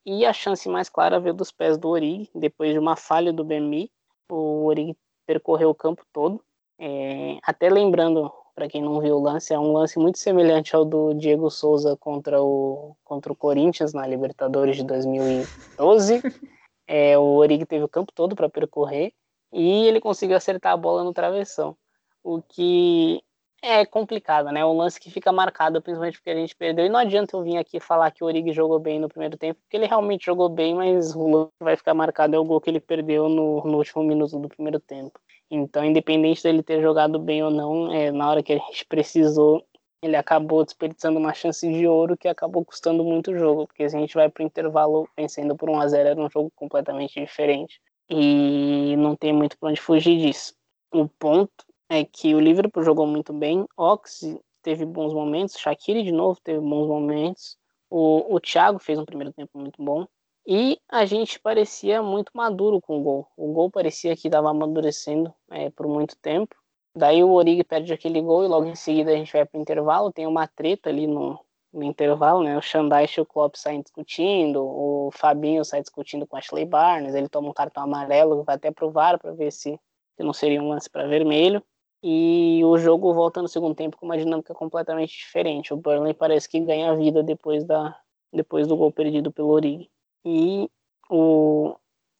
[0.06, 3.42] e a chance mais clara veio dos pés do Origi, depois de uma falha do
[3.42, 3.90] Bemi,
[4.30, 6.40] o Origi percorreu o campo todo.
[6.78, 10.84] É, até lembrando, para quem não viu o lance, é um lance muito semelhante ao
[10.84, 16.22] do Diego Souza contra o, contra o Corinthians na Libertadores de 2012.
[16.88, 19.12] É, o Origi teve o campo todo para percorrer
[19.52, 21.76] e ele conseguiu acertar a bola no travessão.
[22.22, 23.20] O que
[23.66, 24.60] é complicado, né?
[24.60, 26.86] É um lance que fica marcado, principalmente porque a gente perdeu.
[26.86, 29.60] E não adianta eu vir aqui falar que o Origi jogou bem no primeiro tempo,
[29.60, 32.60] porque ele realmente jogou bem, mas o lance que vai ficar marcado é o gol
[32.60, 35.18] que ele perdeu no, no último minuto do primeiro tempo.
[35.50, 39.64] Então, independente dele ter jogado bem ou não, é, na hora que a gente precisou,
[40.00, 43.96] ele acabou desperdiçando uma chance de ouro que acabou custando muito o jogo, porque se
[43.96, 47.20] a gente vai para o intervalo vencendo por 1 a 0 era um jogo completamente
[47.20, 47.80] diferente.
[48.08, 50.54] E não tem muito para onde fugir disso.
[50.92, 54.20] O ponto é que o Liverpool jogou muito bem, Ox
[54.62, 57.56] teve bons momentos, Shaqiri de novo teve bons momentos,
[57.88, 60.06] o, o Thiago fez um primeiro tempo muito bom,
[60.46, 63.28] e a gente parecia muito maduro com o gol.
[63.36, 66.54] O gol parecia que estava amadurecendo é, por muito tempo.
[66.94, 69.60] Daí o Origi perde aquele gol e logo em seguida a gente vai para o
[69.60, 70.12] intervalo.
[70.12, 71.38] Tem uma treta ali no,
[71.72, 72.56] no intervalo, né?
[72.56, 77.14] O Xandais e o Klopp saem discutindo, o Fabinho sai discutindo com o Ashley Barnes,
[77.14, 79.78] ele toma um cartão amarelo, vai até pro VAR para ver se,
[80.16, 81.60] se não seria um lance para vermelho.
[82.08, 85.74] E o jogo volta no segundo tempo com uma dinâmica completamente diferente.
[85.74, 87.98] O Burnley parece que ganha vida depois, da,
[88.32, 89.90] depois do gol perdido pelo Origi.
[90.24, 90.70] E
[91.10, 91.74] o,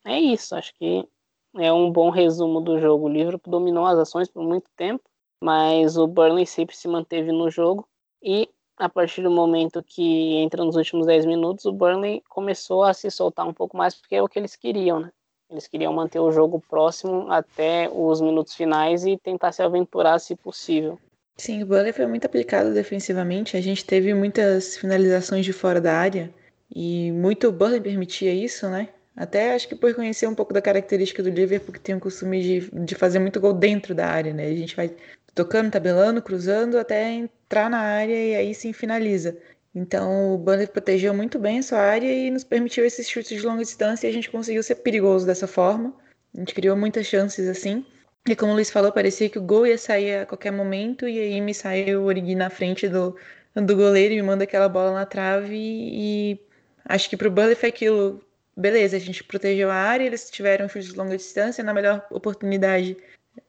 [0.05, 1.09] é isso, acho que
[1.57, 3.07] é um bom resumo do jogo.
[3.07, 5.05] O Liverpool dominou as ações por muito tempo,
[5.41, 7.89] mas o Burnley sempre se manteve no jogo.
[8.21, 12.93] E a partir do momento que entra nos últimos 10 minutos, o Burnley começou a
[12.93, 15.13] se soltar um pouco mais, porque é o que eles queriam, né?
[15.51, 20.35] Eles queriam manter o jogo próximo até os minutos finais e tentar se aventurar se
[20.35, 20.99] possível.
[21.37, 23.57] Sim, o Burnley foi muito aplicado defensivamente.
[23.57, 26.33] A gente teve muitas finalizações de fora da área
[26.75, 28.89] e muito o Burnley permitia isso, né?
[29.15, 32.43] Até acho que por conhecer um pouco da característica do Liverpool, que tem o costume
[32.43, 34.47] de, de fazer muito gol dentro da área, né?
[34.47, 34.95] A gente vai
[35.35, 39.39] tocando, tabelando, cruzando até entrar na área e aí sim finaliza.
[39.77, 43.47] Então o Burnley protegeu muito bem a sua área e nos permitiu esses chutes de
[43.47, 45.95] longa distância e a gente conseguiu ser perigoso dessa forma.
[46.35, 47.85] A gente criou muitas chances assim.
[48.27, 51.19] E como o Luiz falou, parecia que o gol ia sair a qualquer momento e
[51.19, 53.15] aí me saiu o Origi na frente do,
[53.55, 56.41] do goleiro e me manda aquela bola na trave e,
[56.87, 58.25] acho que para o Burnley foi aquilo.
[58.57, 62.97] Beleza, a gente protegeu a área, eles tiveram chutes de longa distância, na melhor oportunidade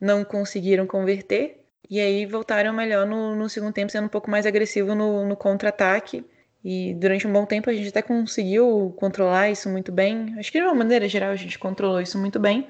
[0.01, 1.65] não conseguiram converter.
[1.89, 5.35] E aí voltaram melhor no, no segundo tempo, sendo um pouco mais agressivo no, no
[5.35, 6.25] contra-ataque.
[6.63, 10.35] E durante um bom tempo a gente até conseguiu controlar isso muito bem.
[10.37, 12.67] Acho que de uma maneira geral a gente controlou isso muito bem.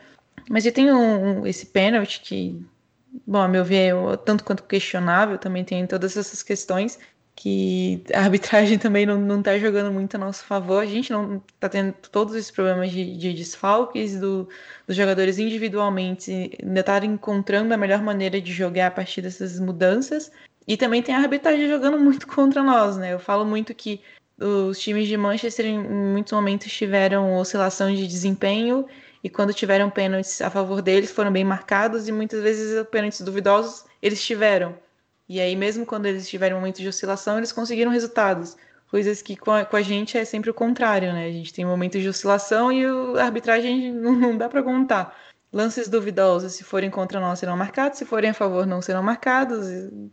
[0.49, 2.63] Mas e tem um, um, esse pênalti que,
[3.25, 6.99] bom, a meu ver, é tanto quanto questionável, também tem todas essas questões
[7.35, 10.83] que a arbitragem também não, não tá jogando muito a nosso favor.
[10.83, 14.47] A gente não tá tendo todos esses problemas de, de desfalques do,
[14.87, 20.31] dos jogadores individualmente, ainda tá encontrando a melhor maneira de jogar a partir dessas mudanças.
[20.65, 23.13] E também tem a arbitragem jogando muito contra nós, né?
[23.13, 24.01] Eu falo muito que
[24.39, 28.85] os times de Manchester em muitos momentos tiveram oscilação de desempenho
[29.23, 33.83] e quando tiveram pênaltis a favor deles foram bem marcados e muitas vezes pênaltis duvidosos
[34.01, 34.77] eles tiveram.
[35.27, 38.55] E aí mesmo quando eles tiveram momentos de oscilação, eles conseguiram resultados.
[38.89, 41.25] Coisas que com a, com a gente é sempre o contrário, né?
[41.25, 42.85] A gente tem momentos de oscilação e
[43.19, 45.15] a arbitragem não, não dá para contar.
[45.51, 49.67] Lances duvidosos, se forem contra nós, serão marcados, se forem a favor, não serão marcados.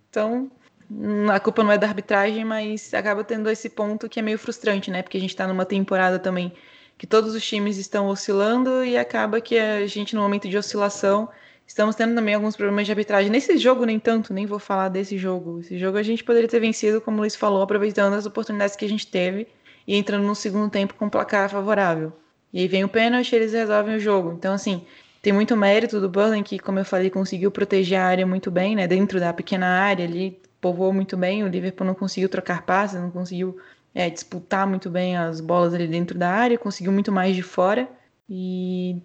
[0.09, 0.51] Então,
[1.33, 4.91] a culpa não é da arbitragem, mas acaba tendo esse ponto que é meio frustrante,
[4.91, 5.03] né?
[5.03, 6.53] Porque a gente está numa temporada também
[6.97, 11.29] que todos os times estão oscilando e acaba que a gente, no momento de oscilação,
[11.67, 13.31] estamos tendo também alguns problemas de arbitragem.
[13.31, 15.61] Nesse jogo, nem tanto, nem vou falar desse jogo.
[15.61, 18.85] Esse jogo a gente poderia ter vencido, como o Luiz falou, aproveitando as oportunidades que
[18.85, 19.47] a gente teve
[19.87, 22.13] e entrando no segundo tempo com um placar favorável.
[22.53, 24.33] E aí vem o pênalti eles resolvem o jogo.
[24.33, 24.85] Então, assim,
[25.21, 28.77] tem muito mérito do Burling, que, como eu falei, conseguiu proteger a área muito bem,
[28.77, 28.87] né?
[28.87, 31.43] Dentro da pequena área ali, povoou muito bem.
[31.43, 33.57] O Liverpool não conseguiu trocar passes, não conseguiu
[33.95, 37.89] é, disputar muito bem as bolas ali dentro da área, conseguiu muito mais de fora.
[38.29, 38.97] E,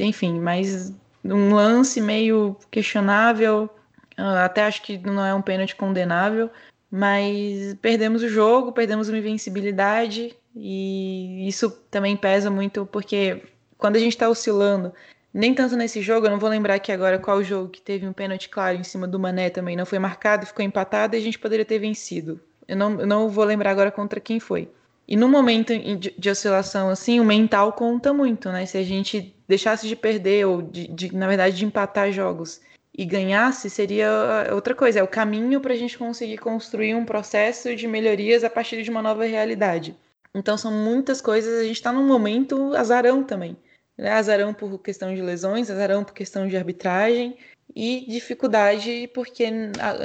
[0.00, 0.92] enfim, mas
[1.32, 3.68] um lance meio questionável,
[4.16, 6.50] ah, até acho que não é um pênalti condenável,
[6.90, 13.42] mas perdemos o jogo, perdemos uma invencibilidade e isso também pesa muito porque
[13.76, 14.92] quando a gente está oscilando,
[15.32, 18.12] nem tanto nesse jogo, eu não vou lembrar aqui agora qual jogo que teve um
[18.12, 21.38] pênalti claro em cima do Mané também, não foi marcado, ficou empatado e a gente
[21.38, 22.40] poderia ter vencido.
[22.66, 24.70] Eu não, eu não vou lembrar agora contra quem foi.
[25.08, 28.66] E no momento de, oscilação assim, o mental conta muito, né?
[28.66, 32.60] Se a gente deixasse de perder ou de, de, na verdade de empatar jogos
[32.96, 34.10] e ganhasse, seria
[34.52, 34.98] outra coisa.
[34.98, 38.90] É o caminho para a gente conseguir construir um processo de melhorias a partir de
[38.90, 39.96] uma nova realidade.
[40.34, 41.60] Então são muitas coisas.
[41.60, 43.56] A gente está num momento azarão também.
[43.96, 44.10] Né?
[44.10, 47.36] Azarão por questão de lesões, azarão por questão de arbitragem
[47.74, 49.50] e dificuldade porque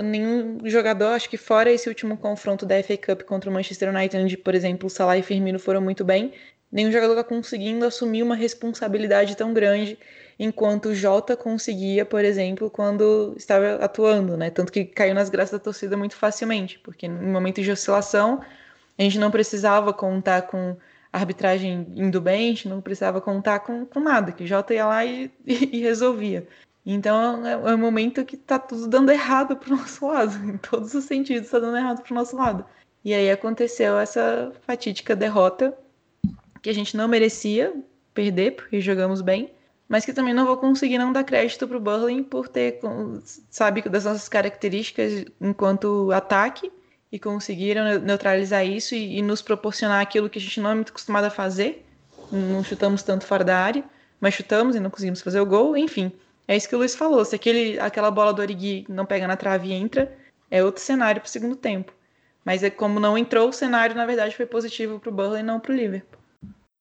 [0.03, 4.23] nenhum jogador, acho que fora esse último confronto da FA Cup contra o Manchester United,
[4.23, 6.33] onde, por exemplo, Salah e Firmino foram muito bem,
[6.71, 9.97] nenhum jogador está conseguindo assumir uma responsabilidade tão grande
[10.39, 14.49] enquanto o Jota conseguia, por exemplo, quando estava atuando, né?
[14.49, 18.41] Tanto que caiu nas graças da torcida muito facilmente, porque no momento de oscilação
[18.97, 20.75] a gente não precisava contar com
[21.13, 24.85] arbitragem indo bem, a gente não precisava contar com, com nada, que o Jota ia
[24.85, 26.47] lá e, e, e resolvia.
[26.85, 30.93] Então é, é um momento que tá tudo dando errado pro nosso lado, em todos
[30.93, 32.65] os sentidos tá dando errado pro nosso lado.
[33.03, 35.75] E aí aconteceu essa fatídica derrota
[36.61, 37.73] que a gente não merecia
[38.13, 39.51] perder, porque jogamos bem,
[39.87, 42.79] mas que também não vou conseguir não dar crédito pro Burling por ter,
[43.49, 46.71] sabe, das nossas características enquanto ataque
[47.11, 50.89] e conseguiram neutralizar isso e, e nos proporcionar aquilo que a gente não é muito
[50.91, 51.85] acostumado a fazer.
[52.31, 53.83] Não chutamos tanto fora da área,
[54.19, 56.11] mas chutamos e não conseguimos fazer o gol, enfim.
[56.51, 57.23] É isso que o Luiz falou.
[57.23, 60.13] Se aquele, aquela bola do Origi não pega na trave e entra,
[60.49, 61.93] é outro cenário para o segundo tempo.
[62.43, 65.43] Mas é como não entrou, o cenário, na verdade, foi positivo para o Burnley e
[65.43, 66.19] não para o Liverpool.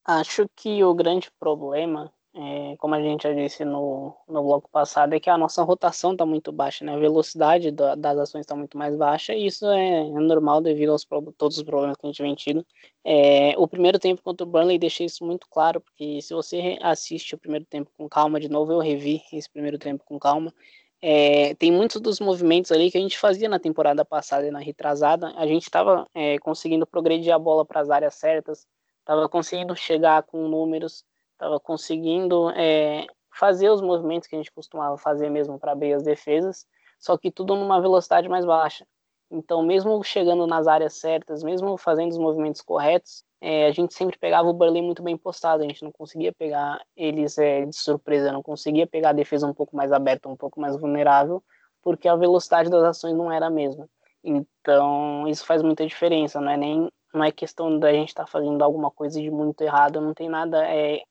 [0.05, 5.15] Acho que o grande problema é, como a gente já disse no, no bloco passado,
[5.15, 6.95] é que a nossa rotação está muito baixa, né?
[6.95, 10.93] A velocidade da, das ações está muito mais baixa, e isso é, é normal devido
[10.93, 11.05] aos
[11.37, 12.65] todos os problemas que a gente vem tido.
[13.05, 17.35] É, o primeiro tempo contra o Burnley deixei isso muito claro, porque se você assiste
[17.35, 20.55] o primeiro tempo com calma, de novo eu revi esse primeiro tempo com calma,
[21.03, 24.59] é, tem muitos dos movimentos ali que a gente fazia na temporada passada e na
[24.59, 28.67] retrasada, a gente estava é, conseguindo progredir a bola para as áreas certas,
[29.01, 31.05] estava conseguindo chegar com números,
[31.41, 36.03] estava conseguindo é, fazer os movimentos que a gente costumava fazer mesmo para abrir as
[36.03, 36.67] defesas,
[36.99, 38.87] só que tudo numa velocidade mais baixa.
[39.31, 44.19] Então, mesmo chegando nas áreas certas, mesmo fazendo os movimentos corretos, é, a gente sempre
[44.19, 48.33] pegava o Burley muito bem postado, a gente não conseguia pegar eles é, de surpresa,
[48.33, 51.43] não conseguia pegar a defesa um pouco mais aberta, um pouco mais vulnerável,
[51.81, 53.89] porque a velocidade das ações não era a mesma.
[54.23, 58.31] Então, isso faz muita diferença, não é nem não é questão da gente estar tá
[58.31, 61.03] fazendo alguma coisa de muito errado, não tem nada é,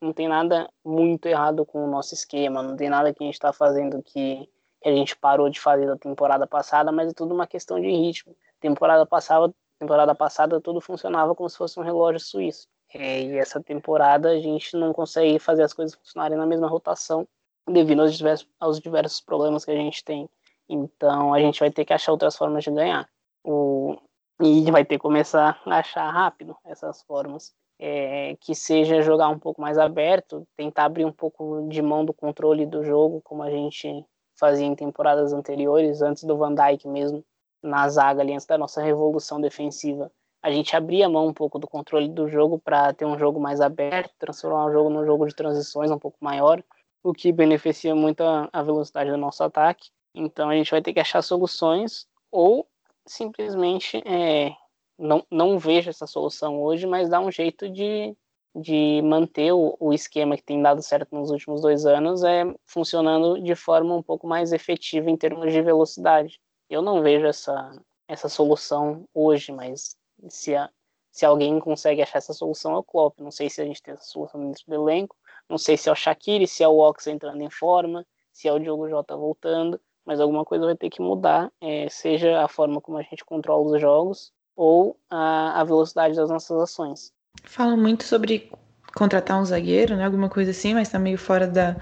[0.00, 3.34] não tem nada muito errado com o nosso esquema, não tem nada que a gente
[3.34, 4.48] está fazendo que,
[4.80, 7.88] que, a gente parou de fazer da temporada passada, mas é tudo uma questão de
[7.88, 8.36] ritmo.
[8.60, 12.68] Temporada passada, temporada passada tudo funcionava como se fosse um relógio suíço.
[12.94, 17.26] É, e essa temporada a gente não consegue fazer as coisas funcionarem na mesma rotação
[17.68, 20.28] devido aos diversos, aos diversos problemas que a gente tem.
[20.68, 23.08] Então a gente vai ter que achar outras formas de ganhar.
[23.44, 23.96] O,
[24.40, 29.38] e vai ter que começar a achar rápido essas formas é, que seja jogar um
[29.38, 33.50] pouco mais aberto, tentar abrir um pouco de mão do controle do jogo, como a
[33.50, 34.04] gente
[34.38, 37.24] fazia em temporadas anteriores, antes do Van Dijk mesmo,
[37.62, 40.10] na zaga ali, antes da nossa revolução defensiva.
[40.42, 43.60] A gente abria mão um pouco do controle do jogo para ter um jogo mais
[43.60, 46.62] aberto, transformar o jogo num jogo de transições um pouco maior,
[47.02, 49.90] o que beneficia muito a, a velocidade do nosso ataque.
[50.14, 52.66] Então a gente vai ter que achar soluções ou
[53.06, 54.52] simplesmente é,
[54.98, 58.16] não, não vejo essa solução hoje, mas dá um jeito de,
[58.54, 63.40] de manter o, o esquema que tem dado certo nos últimos dois anos é funcionando
[63.40, 66.40] de forma um pouco mais efetiva em termos de velocidade.
[66.68, 69.96] Eu não vejo essa, essa solução hoje, mas
[70.28, 70.68] se, a,
[71.12, 73.20] se alguém consegue achar essa solução é o Klopp.
[73.20, 75.16] Não sei se a gente tem essa solução dentro do elenco,
[75.48, 78.52] não sei se é o Shaqiri, se é o Ox entrando em forma, se é
[78.52, 82.80] o Diogo Jota voltando, mas alguma coisa vai ter que mudar, é, seja a forma
[82.80, 87.12] como a gente controla os jogos ou a, a velocidade das nossas ações.
[87.44, 88.50] Fala muito sobre
[88.92, 90.04] contratar um zagueiro, né?
[90.04, 91.76] Alguma coisa assim, mas tá meio fora da,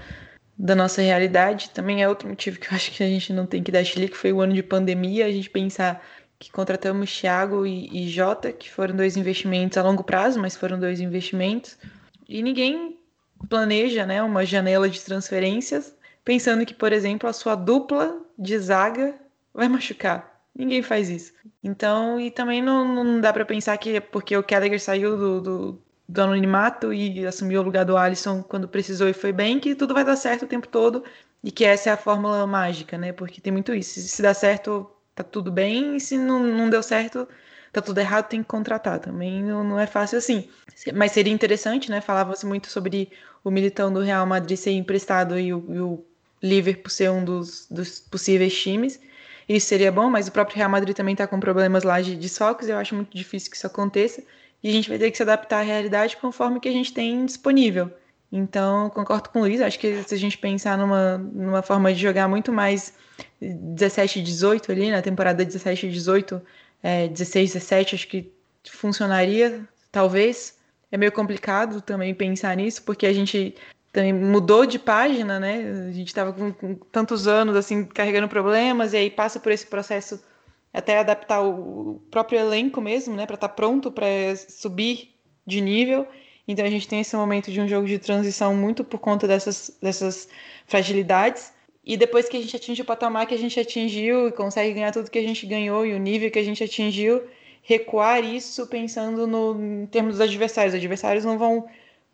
[0.55, 1.71] da nossa realidade.
[1.71, 4.15] Também é outro motivo que eu acho que a gente não tem que dar chilique,
[4.15, 6.05] foi o ano de pandemia, a gente pensar
[6.37, 10.79] que contratamos Thiago e, e Jota, que foram dois investimentos a longo prazo, mas foram
[10.79, 11.79] dois investimentos.
[12.29, 12.99] E ninguém
[13.49, 19.15] planeja né, uma janela de transferências pensando que, por exemplo, a sua dupla de zaga
[19.51, 20.36] vai machucar.
[20.57, 21.33] Ninguém faz isso.
[21.63, 25.41] Então, e também não, não dá para pensar que é porque o Gallagher saiu do,
[25.41, 29.75] do, do, anonimato e assumiu o lugar do Alisson quando precisou e foi bem, que
[29.75, 31.03] tudo vai dar certo o tempo todo
[31.43, 33.13] e que essa é a fórmula mágica, né?
[33.13, 33.99] Porque tem muito isso.
[33.99, 37.27] Se, dá certo, tá tudo bem, e se não, não deu certo,
[37.71, 38.99] tá tudo errado, tem que contratar.
[38.99, 40.49] Também não, não é fácil assim.
[40.95, 42.01] Mas seria interessante, né?
[42.01, 43.11] Falava-se muito sobre
[43.43, 46.03] o militão do Real Madrid ser emprestado e o, e o
[46.41, 48.99] Liverpool ser um dos, dos possíveis times.
[49.47, 52.67] Isso seria bom, mas o próprio Real Madrid também está com problemas lá de desfalques.
[52.67, 54.21] Eu acho muito difícil que isso aconteça.
[54.61, 57.25] E a gente vai ter que se adaptar à realidade conforme que a gente tem
[57.25, 57.91] disponível.
[58.31, 59.61] Então, concordo com o Luiz.
[59.61, 62.93] Acho que se a gente pensar numa, numa forma de jogar muito mais
[63.39, 66.41] 17 e 18 ali, na temporada 17 e 18,
[66.83, 68.31] é, 16 17, acho que
[68.69, 70.57] funcionaria, talvez.
[70.91, 73.55] É meio complicado também pensar nisso, porque a gente
[73.91, 75.87] também mudou de página, né?
[75.89, 79.65] A gente estava com, com, tantos anos assim carregando problemas e aí passa por esse
[79.65, 80.21] processo
[80.73, 85.15] até adaptar o próprio elenco mesmo, né, para estar tá pronto para subir
[85.45, 86.07] de nível.
[86.47, 89.77] Então a gente tem esse momento de um jogo de transição muito por conta dessas,
[89.81, 90.29] dessas
[90.65, 91.51] fragilidades.
[91.83, 94.91] E depois que a gente atinge o patamar que a gente atingiu e consegue ganhar
[94.91, 97.23] tudo que a gente ganhou e o nível que a gente atingiu,
[97.63, 100.73] recuar isso pensando no, em termos dos adversários.
[100.73, 101.67] Os adversários não vão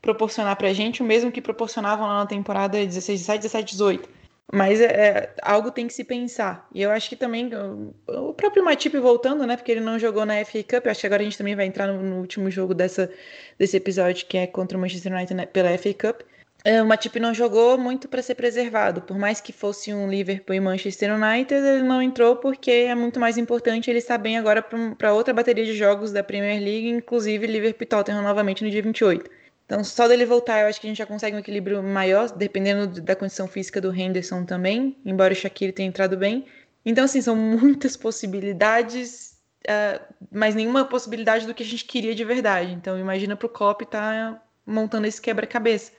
[0.04, 4.10] proporcionar para a gente o mesmo que proporcionavam lá na temporada 16, 17, 17, 18.
[4.52, 6.68] Mas é, é, algo tem que se pensar.
[6.74, 7.96] E eu acho que também o,
[8.30, 9.56] o próprio Matip voltando, né?
[9.56, 10.86] Porque ele não jogou na FA Cup.
[10.86, 13.10] Eu acho que agora a gente também vai entrar no, no último jogo dessa,
[13.58, 16.22] desse episódio, que é contra o Manchester United né, pela FA Cup.
[16.66, 19.02] É, o Matip não jogou muito para ser preservado.
[19.02, 23.20] Por mais que fosse um Liverpool e Manchester United, ele não entrou porque é muito
[23.22, 27.48] mais importante ele estar bem agora para outra bateria de jogos da Premier League, inclusive
[27.48, 29.43] Liverpool e Tottenham novamente no dia 28.
[29.66, 33.02] Então, só dele voltar, eu acho que a gente já consegue um equilíbrio maior, dependendo
[33.02, 36.46] da condição física do Henderson também, embora o Shaqiri tenha entrado bem.
[36.86, 42.26] Então, assim, são muitas possibilidades, uh, mas nenhuma possibilidade do que a gente queria de
[42.26, 42.74] verdade.
[42.74, 45.92] Então, imagina para o Klopp estar tá montando esse quebra-cabeça.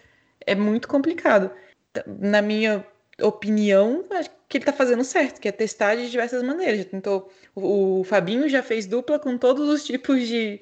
[0.46, 1.50] É muito complicado.
[2.06, 2.84] Na minha
[3.22, 6.78] opinião, acho que ele está fazendo certo, que é testar de diversas maneiras.
[6.78, 10.60] Já tentou, o, o Fabinho já fez dupla com todos os tipos de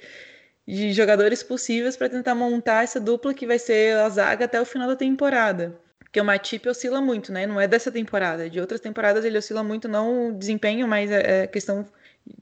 [0.73, 4.65] de jogadores possíveis para tentar montar essa dupla que vai ser a zaga até o
[4.65, 5.79] final da temporada.
[5.99, 7.47] Porque o Matip oscila muito, né?
[7.47, 8.49] Não é dessa temporada.
[8.49, 11.85] De outras temporadas ele oscila muito, não o desempenho, mas é, é questão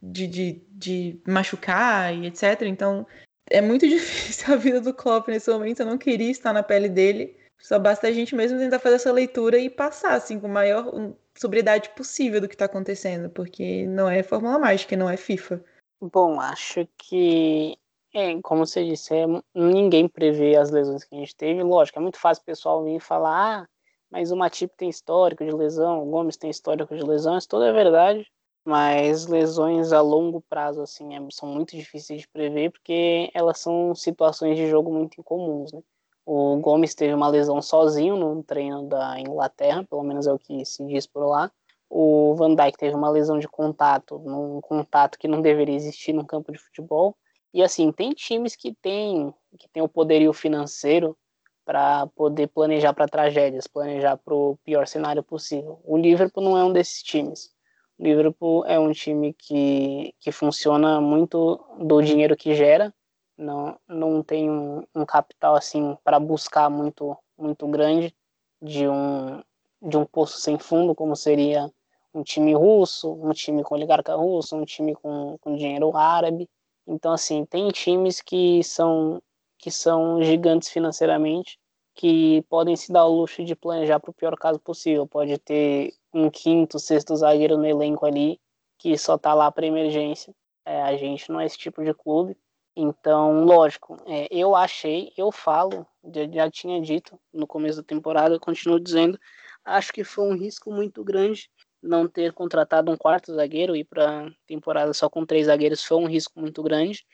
[0.00, 2.62] de, de, de machucar e etc.
[2.62, 3.04] Então
[3.50, 5.80] é muito difícil a vida do Klopp nesse momento.
[5.80, 7.36] Eu não queria estar na pele dele.
[7.58, 11.12] Só basta a gente mesmo tentar fazer essa leitura e passar assim com a maior
[11.36, 15.62] sobriedade possível do que está acontecendo, porque não é fórmula mágica, não é FIFA.
[16.00, 17.76] Bom, acho que
[18.14, 21.62] é, como você disse, é, ninguém prevê as lesões que a gente teve.
[21.62, 23.68] Lógico, é muito fácil o pessoal vir falar, ah,
[24.10, 27.64] mas o Matip tem histórico de lesão, o Gomes tem histórico de lesão, isso tudo
[27.64, 28.26] é verdade.
[28.64, 33.94] Mas lesões a longo prazo, assim, é, são muito difíceis de prever, porque elas são
[33.94, 35.80] situações de jogo muito incomuns, né?
[36.26, 40.64] O Gomes teve uma lesão sozinho no treino da Inglaterra, pelo menos é o que
[40.64, 41.50] se diz por lá.
[41.88, 46.24] O Van Dijk teve uma lesão de contato, num contato que não deveria existir no
[46.24, 47.16] campo de futebol.
[47.52, 51.16] E assim, tem times que têm que tem o poderio financeiro
[51.64, 55.80] para poder planejar para tragédias, planejar para o pior cenário possível.
[55.84, 57.50] O Liverpool não é um desses times.
[57.98, 62.94] O Liverpool é um time que, que funciona muito do dinheiro que gera,
[63.36, 68.14] não, não tem um, um capital assim para buscar muito muito grande
[68.60, 69.42] de um
[69.82, 71.72] de um poço sem fundo, como seria
[72.12, 76.48] um time russo, um time com oligarca russo, um time com, com dinheiro árabe.
[76.90, 79.22] Então, assim, tem times que são,
[79.56, 81.56] que são gigantes financeiramente,
[81.94, 85.06] que podem se dar o luxo de planejar para o pior caso possível.
[85.06, 88.40] Pode ter um quinto, sexto zagueiro no elenco ali,
[88.76, 90.34] que só tá lá para emergência.
[90.64, 92.36] É, a gente não é esse tipo de clube.
[92.74, 95.86] Então, lógico, é, eu achei, eu falo,
[96.32, 99.18] já, tinha dito no começo da temporada, continuo dizendo,
[99.64, 101.48] acho que foi um risco muito grande
[101.82, 106.06] não ter contratado um quarto zagueiro e para temporada só com três zagueiros foi um
[106.06, 107.04] risco muito grande,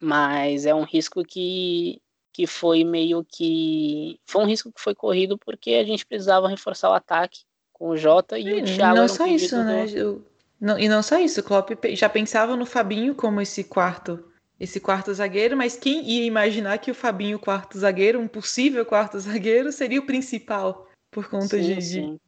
[0.00, 2.00] mas é um risco que
[2.32, 6.90] que foi meio que foi um risco que foi corrido porque a gente precisava reforçar
[6.90, 7.40] o ataque
[7.72, 8.96] com o Jota e, e o Thiago.
[8.96, 9.86] Não só isso, né?
[9.90, 10.22] Eu,
[10.60, 14.22] não, e não só isso, o Klopp já pensava no Fabinho como esse quarto
[14.58, 19.18] esse quarto zagueiro, mas quem ia imaginar que o Fabinho, quarto zagueiro, um possível quarto
[19.20, 22.20] zagueiro, seria o principal por conta sim, de, sim.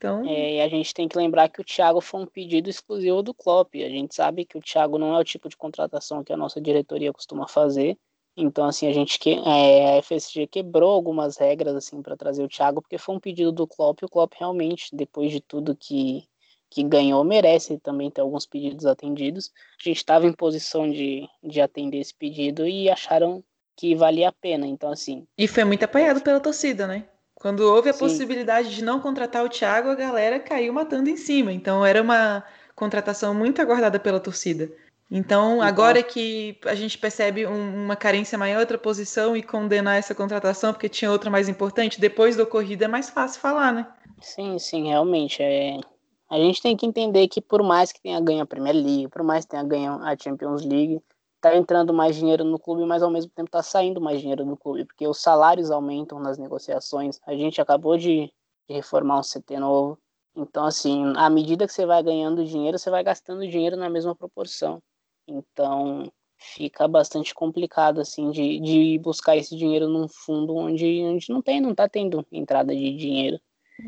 [0.00, 0.24] Então...
[0.26, 3.34] É, e a gente tem que lembrar que o Thiago foi um pedido exclusivo do
[3.34, 3.74] Klopp.
[3.74, 6.58] A gente sabe que o Thiago não é o tipo de contratação que a nossa
[6.58, 7.98] diretoria costuma fazer.
[8.34, 12.48] Então, assim, a gente que é, a FSG quebrou algumas regras assim para trazer o
[12.48, 14.00] Thiago, porque foi um pedido do Klopp.
[14.00, 16.24] E o Klopp realmente, depois de tudo que
[16.72, 19.50] que ganhou merece também ter alguns pedidos atendidos.
[19.80, 23.42] A gente estava em posição de, de atender esse pedido e acharam
[23.76, 24.68] que valia a pena.
[24.68, 25.26] Então, assim.
[25.36, 27.04] E foi muito apoiado pela torcida, né?
[27.40, 28.00] Quando houve a Sim.
[28.00, 31.50] possibilidade de não contratar o Thiago, a galera caiu matando em cima.
[31.50, 32.44] Então, era uma
[32.76, 34.70] contratação muito aguardada pela torcida.
[35.10, 39.42] Então, então agora que a gente percebe um, uma carência maior em outra posição e
[39.42, 43.72] condenar essa contratação porque tinha outra mais importante, depois do ocorrido é mais fácil falar,
[43.72, 43.86] né?
[44.20, 45.42] Sim, sim, realmente.
[45.42, 45.80] É,
[46.28, 49.22] a gente tem que entender que por mais que tenha ganho a Premier League, por
[49.22, 51.00] mais que tenha ganho a Champions League,
[51.40, 54.56] tá entrando mais dinheiro no clube, mas ao mesmo tempo tá saindo mais dinheiro do
[54.56, 57.18] clube, porque os salários aumentam nas negociações.
[57.26, 58.30] A gente acabou de,
[58.68, 59.98] de reformar um CT novo.
[60.36, 64.14] Então, assim, à medida que você vai ganhando dinheiro, você vai gastando dinheiro na mesma
[64.14, 64.80] proporção.
[65.26, 71.42] Então, fica bastante complicado, assim, de, de buscar esse dinheiro num fundo onde, onde não
[71.42, 73.40] tem, não tá tendo entrada de dinheiro.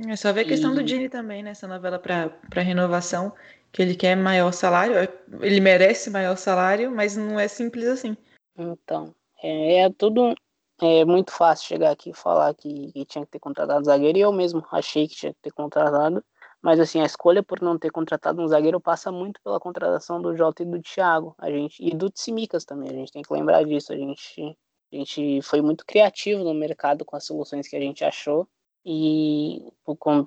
[0.09, 0.75] É só ver a questão e...
[0.77, 1.75] do Dini também, nessa né?
[1.75, 3.33] novela para renovação,
[3.73, 5.09] que ele quer maior salário, é,
[5.41, 8.17] ele merece maior salário, mas não é simples assim.
[8.57, 10.35] Então, é, é tudo
[10.81, 14.21] é muito fácil chegar aqui e falar que, que, tinha que ter contratado zagueiro, e
[14.21, 16.25] eu mesmo achei que tinha que ter contratado,
[16.61, 20.37] mas assim, a escolha por não ter contratado um zagueiro passa muito pela contratação do
[20.37, 23.65] Jota e do Thiago, a gente, e do Tsimikas também, a gente tem que lembrar
[23.65, 24.57] disso, a gente,
[24.93, 28.49] a gente foi muito criativo no mercado com as soluções que a gente achou,
[28.85, 29.73] e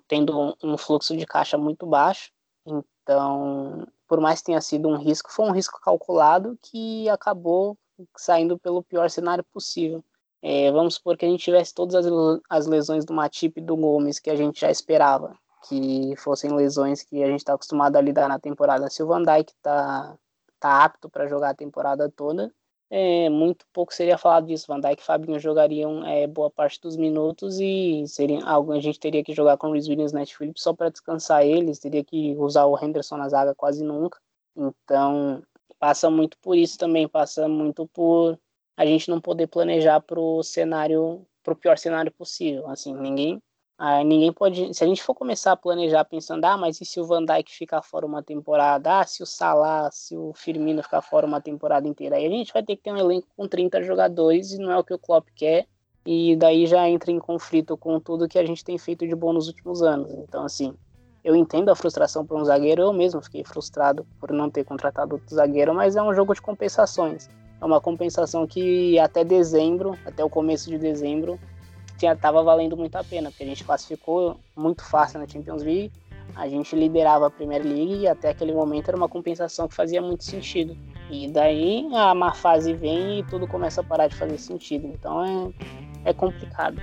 [0.07, 2.31] tendo um fluxo de caixa muito baixo.
[2.65, 7.77] Então, por mais que tenha sido um risco, foi um risco calculado que acabou
[8.17, 10.03] saindo pelo pior cenário possível.
[10.41, 12.05] É, vamos supor que a gente tivesse todas
[12.49, 15.35] as lesões do Matip e do Gomes que a gente já esperava,
[15.67, 18.89] que fossem lesões que a gente está acostumado a lidar na temporada.
[18.89, 20.15] Se o Van Dijk está
[20.59, 22.53] tá apto para jogar a temporada toda,
[22.89, 24.65] é, muito pouco seria falado disso.
[24.67, 28.99] Van Dijk e Fabinho jogariam é, boa parte dos minutos e seria algo a gente
[28.99, 32.35] teria que jogar com o Luiz Williams Net Phillips só para descansar eles, teria que
[32.37, 34.19] usar o Henderson na zaga quase nunca.
[34.55, 35.43] Então,
[35.79, 38.39] passa muito por isso também, passa muito por
[38.77, 42.67] a gente não poder planejar para o cenário, para o pior cenário possível.
[42.67, 43.41] Assim, ninguém
[43.77, 44.73] ah, ninguém pode.
[44.73, 47.51] Se a gente for começar a planejar pensando, ah, mas e se o Van Dijk
[47.51, 48.99] ficar fora uma temporada?
[48.99, 52.15] Ah, se o Salah, se o Firmino ficar fora uma temporada inteira?
[52.15, 54.77] Aí a gente vai ter que ter um elenco com 30 jogadores e não é
[54.77, 55.67] o que o Klopp quer.
[56.05, 59.33] E daí já entra em conflito com tudo que a gente tem feito de bom
[59.33, 60.09] nos últimos anos.
[60.13, 60.73] Então, assim,
[61.23, 65.15] eu entendo a frustração por um zagueiro, eu mesmo fiquei frustrado por não ter contratado
[65.15, 67.27] outro zagueiro, mas é um jogo de compensações.
[67.59, 71.39] É uma compensação que até dezembro, até o começo de dezembro,
[71.97, 75.91] tinha, tava valendo muito a pena, porque a gente classificou muito fácil na Champions League,
[76.35, 80.01] a gente liderava a Premier League e até aquele momento era uma compensação que fazia
[80.01, 80.75] muito sentido.
[81.09, 84.87] E daí a má fase vem e tudo começa a parar de fazer sentido.
[84.87, 85.53] Então
[86.03, 86.77] é, é complicado.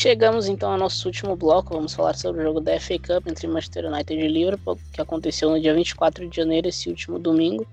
[0.00, 1.74] Chegamos então ao nosso último bloco.
[1.74, 5.50] Vamos falar sobre o jogo da FA Cup entre Manchester United e Liverpool, que aconteceu
[5.50, 7.66] no dia 24 de janeiro, esse último domingo.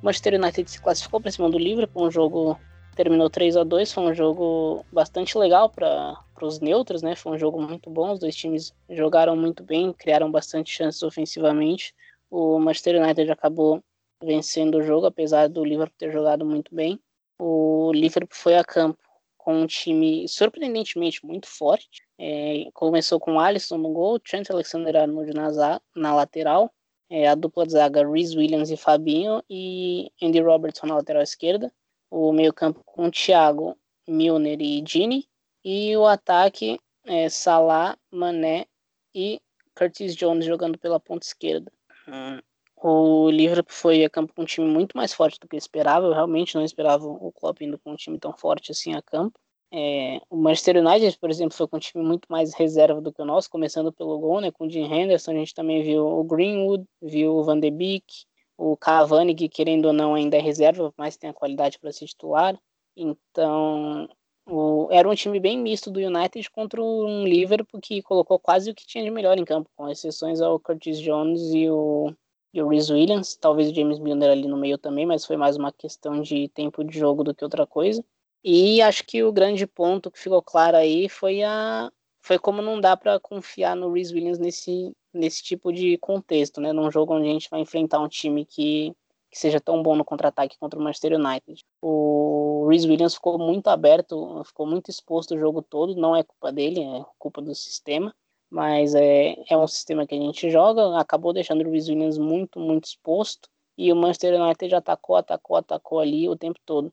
[0.00, 2.56] O Manchester United se classificou para cima do Liverpool, um jogo
[2.94, 7.16] terminou 3 a 2 foi um jogo bastante legal para os neutros, né?
[7.16, 11.92] Foi um jogo muito bom, os dois times jogaram muito bem, criaram bastante chances ofensivamente.
[12.30, 13.82] O Manchester United acabou
[14.22, 17.00] vencendo o jogo, apesar do Liverpool ter jogado muito bem.
[17.40, 19.11] O Liverpool foi a campo
[19.42, 22.02] com um time surpreendentemente muito forte.
[22.16, 26.72] É, começou com Alisson no gol, Trent Alexander-Arnold na, na lateral,
[27.10, 31.72] é, a dupla de zaga Rhys Williams e Fabinho e Andy Robertson na lateral esquerda,
[32.08, 33.76] o meio campo com Thiago,
[34.06, 35.28] Milner e Gini,
[35.64, 38.66] e o ataque é, Salah, Mané
[39.12, 39.40] e
[39.76, 41.72] Curtis Jones jogando pela ponta esquerda.
[42.06, 42.40] Hum.
[42.84, 46.04] O Liverpool foi a campo com um time muito mais forte do que eu esperava.
[46.06, 49.38] Eu realmente não esperava o Klopp indo com um time tão forte assim a campo.
[49.72, 53.22] É, o Manchester United, por exemplo, foi com um time muito mais reserva do que
[53.22, 54.50] o nosso, começando pelo gol, né?
[54.50, 58.24] Com o Jim Henderson, a gente também viu o Greenwood, viu o Van de Beek,
[58.58, 62.06] o Cavani, que querendo ou não ainda é reserva, mas tem a qualidade para ser
[62.06, 62.58] titular.
[62.96, 64.08] Então,
[64.44, 68.74] o, era um time bem misto do United contra um Liverpool que colocou quase o
[68.74, 72.12] que tinha de melhor em campo, com exceções ao Curtis Jones e o,
[72.52, 75.56] e o Rhys Williams, talvez o James Milner ali no meio também, mas foi mais
[75.56, 78.04] uma questão de tempo de jogo do que outra coisa.
[78.44, 81.90] E acho que o grande ponto que ficou claro aí foi a
[82.20, 86.72] foi como não dá para confiar no Rhys Williams nesse nesse tipo de contexto, né?
[86.72, 88.94] Num jogo onde a gente vai enfrentar um time que
[89.30, 91.64] que seja tão bom no contra-ataque contra o Manchester United.
[91.80, 96.52] O Rhys Williams ficou muito aberto, ficou muito exposto o jogo todo, não é culpa
[96.52, 98.14] dele, é culpa do sistema,
[98.52, 102.60] mas é, é um sistema que a gente joga, acabou deixando o Rhys Williams muito,
[102.60, 103.48] muito exposto,
[103.78, 106.92] e o Manchester United já atacou, atacou, atacou ali o tempo todo.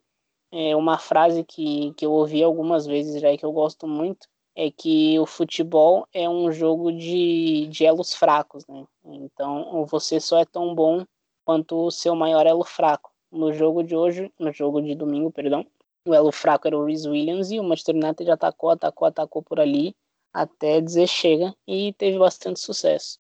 [0.54, 4.26] É uma frase que, que eu ouvi algumas vezes já e que eu gosto muito,
[4.56, 8.86] é que o futebol é um jogo de, de elos fracos, né?
[9.04, 11.04] Então, você só é tão bom
[11.44, 13.12] quanto o seu maior elo fraco.
[13.30, 15.66] No jogo de hoje, no jogo de domingo, perdão,
[16.06, 19.44] o elo fraco era o Rhys Williams e o Manchester United já atacou, atacou, atacou
[19.44, 19.94] por ali
[20.34, 23.20] até dizer chega e teve bastante sucesso.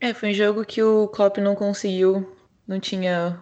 [0.00, 2.26] É, foi um jogo que o Klopp não conseguiu,
[2.66, 3.40] não tinha,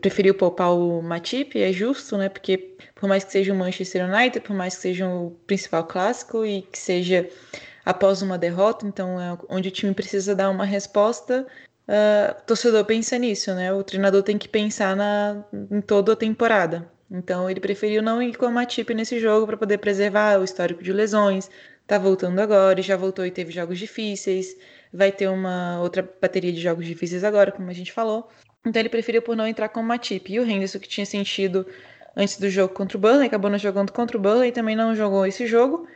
[0.00, 2.28] preferiu poupar o Matip, é justo, né?
[2.28, 6.44] Porque por mais que seja o Manchester United, por mais que seja o principal clássico
[6.44, 7.28] e que seja
[7.84, 11.46] após uma derrota, então é onde o time precisa dar uma resposta,
[11.88, 13.72] uh, torcedor pensa nisso, né?
[13.72, 16.90] O treinador tem que pensar na, em toda a temporada.
[17.10, 20.82] Então ele preferiu não ir com a Matip nesse jogo para poder preservar o histórico
[20.82, 21.50] de lesões.
[21.86, 24.56] Tá voltando agora, já voltou e teve jogos difíceis.
[24.92, 28.28] Vai ter uma outra bateria de jogos difíceis agora, como a gente falou.
[28.64, 30.32] Então ele preferiu por não entrar com o Matip.
[30.32, 31.66] E o Henderson, que tinha sentido
[32.16, 34.94] antes do jogo contra o Burnley, acabou não jogando contra o Burnley e também não
[34.94, 35.86] jogou esse jogo.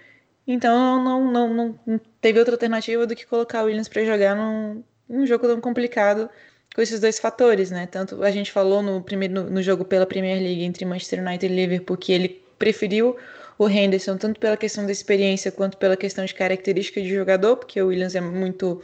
[0.47, 4.34] Então não, não, não, não teve outra alternativa do que colocar o Williams para jogar
[4.34, 6.28] num, um jogo tão complicado
[6.74, 7.86] com esses dois fatores, né?
[7.86, 11.53] Tanto a gente falou no primeiro no, no jogo pela Premier League entre Manchester United
[11.53, 13.16] e Liverpool que ele preferiu
[13.59, 17.83] o Henderson tanto pela questão da experiência quanto pela questão de característica de jogador, porque
[17.83, 18.81] o Williams é muito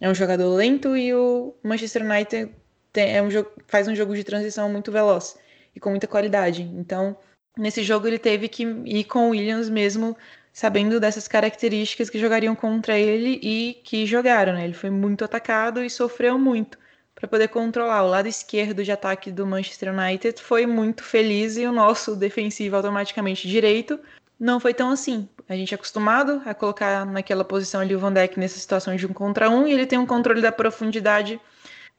[0.00, 2.50] é um jogador lento e o Manchester United
[2.92, 5.38] tem, é um jogo, faz um jogo de transição muito veloz
[5.74, 6.62] e com muita qualidade.
[6.62, 7.16] Então,
[7.56, 10.16] nesse jogo ele teve que ir com o Williams mesmo
[10.52, 14.54] sabendo dessas características que jogariam contra ele e que jogaram.
[14.54, 14.64] Né?
[14.64, 16.78] Ele foi muito atacado e sofreu muito
[17.16, 18.04] para poder controlar.
[18.04, 22.76] O lado esquerdo de ataque do Manchester United foi muito feliz e o nosso defensivo
[22.76, 23.98] automaticamente direito
[24.38, 25.28] não foi tão assim.
[25.48, 29.06] A gente é acostumado a colocar naquela posição ali o Van Dijk nessa situação de
[29.06, 31.40] um contra um e ele tem um controle da profundidade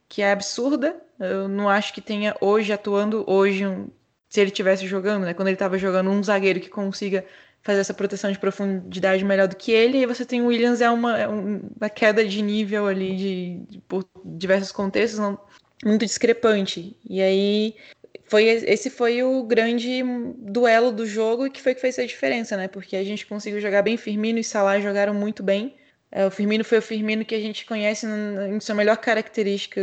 [0.07, 0.95] que é absurda.
[1.19, 3.89] Eu não acho que tenha hoje, atuando hoje, um,
[4.29, 5.33] se ele tivesse jogando, né?
[5.33, 7.25] Quando ele estava jogando um zagueiro que consiga
[7.67, 10.89] fazer essa proteção de profundidade melhor do que ele, e você tem o Williams, é
[10.89, 15.37] uma, é uma queda de nível ali, de, de, por diversos contextos, não,
[15.83, 16.95] muito discrepante.
[17.09, 17.75] E aí,
[18.23, 20.01] foi, esse foi o grande
[20.37, 22.69] duelo do jogo e que foi que fez a diferença, né?
[22.69, 25.75] Porque a gente conseguiu jogar bem, Firmino e Salah jogaram muito bem.
[26.09, 29.81] É, o Firmino foi o Firmino que a gente conhece em sua melhor característica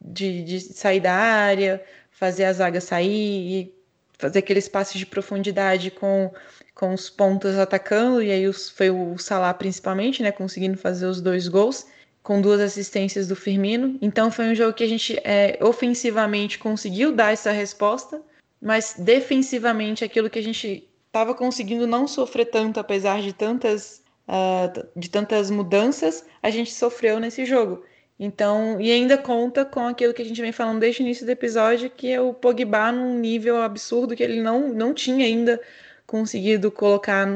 [0.00, 3.76] de, de sair da área, fazer a zaga sair
[4.18, 6.32] fazer aqueles passes de profundidade com
[6.76, 11.48] com os pontas atacando, e aí foi o Salah principalmente, né, conseguindo fazer os dois
[11.48, 11.86] gols,
[12.22, 13.98] com duas assistências do Firmino.
[14.02, 18.20] Então foi um jogo que a gente é, ofensivamente conseguiu dar essa resposta,
[18.60, 24.86] mas defensivamente aquilo que a gente estava conseguindo não sofrer tanto, apesar de tantas, uh,
[24.94, 27.82] de tantas mudanças, a gente sofreu nesse jogo.
[28.18, 31.32] Então, e ainda conta com aquilo que a gente vem falando desde o início do
[31.32, 35.60] episódio, que é o Pogba num nível absurdo que ele não, não tinha ainda
[36.06, 37.26] conseguido colocar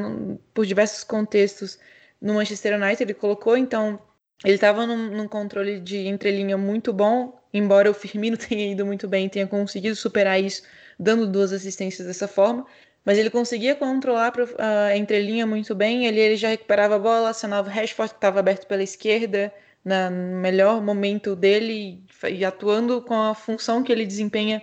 [0.53, 1.77] por diversos contextos
[2.21, 3.03] no Manchester United.
[3.03, 3.99] Ele colocou, então,
[4.43, 9.07] ele estava num, num, controle de entrelinha muito bom, embora o Firmino tenha ido muito
[9.07, 10.63] bem, tenha conseguido superar isso,
[10.99, 12.65] dando duas assistências dessa forma.
[13.03, 16.05] Mas ele conseguia controlar a entrelinha muito bem.
[16.05, 19.51] Ele, ele já recuperava a bola, acionava o Rashford, que estava aberto pela esquerda,
[19.83, 24.61] no melhor momento dele, e atuando com a função que ele desempenha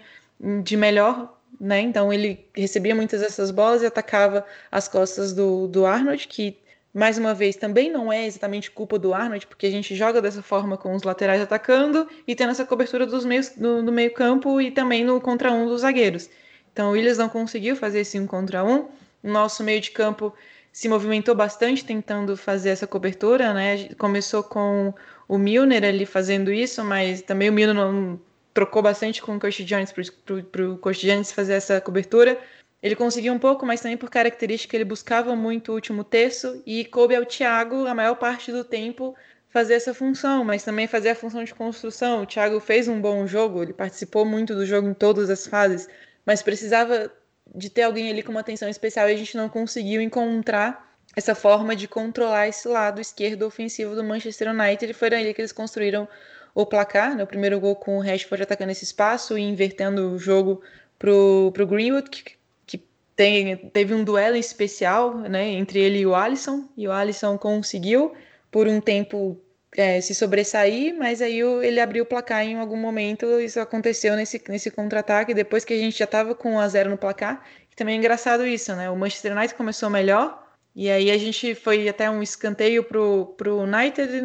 [0.63, 1.81] de melhor né?
[1.81, 6.57] Então ele recebia muitas dessas bolas e atacava as costas do, do Arnold, que
[6.93, 10.43] mais uma vez também não é exatamente culpa do Arnold, porque a gente joga dessa
[10.43, 14.61] forma com os laterais atacando e tendo essa cobertura dos meios, no, no meio campo
[14.61, 16.29] e também no contra um dos zagueiros.
[16.73, 18.89] Então o Williams não conseguiu fazer esse um contra um.
[19.23, 20.33] Nosso meio de campo
[20.73, 23.89] se movimentou bastante tentando fazer essa cobertura, né?
[23.99, 24.95] Começou com
[25.27, 28.21] o Milner ali fazendo isso, mas também o Milner não,
[28.59, 32.37] trocou bastante com o Coach Jones para o Coach Jones fazer essa cobertura.
[32.83, 36.85] Ele conseguiu um pouco, mas também por característica ele buscava muito o último terço e
[36.85, 39.15] coube ao Thiago a maior parte do tempo
[39.49, 42.23] fazer essa função, mas também fazer a função de construção.
[42.23, 45.89] O Thiago fez um bom jogo, ele participou muito do jogo em todas as fases,
[46.27, 47.13] mas precisava
[47.55, 51.35] de ter alguém ali com uma atenção especial e a gente não conseguiu encontrar essa
[51.35, 54.93] forma de controlar esse lado esquerdo ofensivo do Manchester United.
[54.95, 56.09] Foi ali que eles construíram
[56.55, 57.23] o placar, né?
[57.23, 60.63] o primeiro gol com o Rashford atacando esse espaço e invertendo o jogo
[60.99, 62.37] pro, pro Greenwood, que,
[62.67, 62.83] que
[63.15, 68.13] tem, teve um duelo especial né, entre ele e o Alisson, e o Alisson conseguiu
[68.51, 69.41] por um tempo
[69.77, 74.43] é, se sobressair, mas aí ele abriu o placar em algum momento, isso aconteceu nesse,
[74.49, 77.45] nesse contra-ataque, depois que a gente já estava com 1 a 0 no placar,
[77.79, 78.91] também é engraçado isso, né?
[78.91, 80.45] O Manchester United começou melhor,
[80.75, 84.21] e aí a gente foi até um escanteio pro, pro United,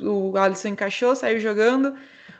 [0.00, 1.96] o Alisson encaixou, saiu jogando,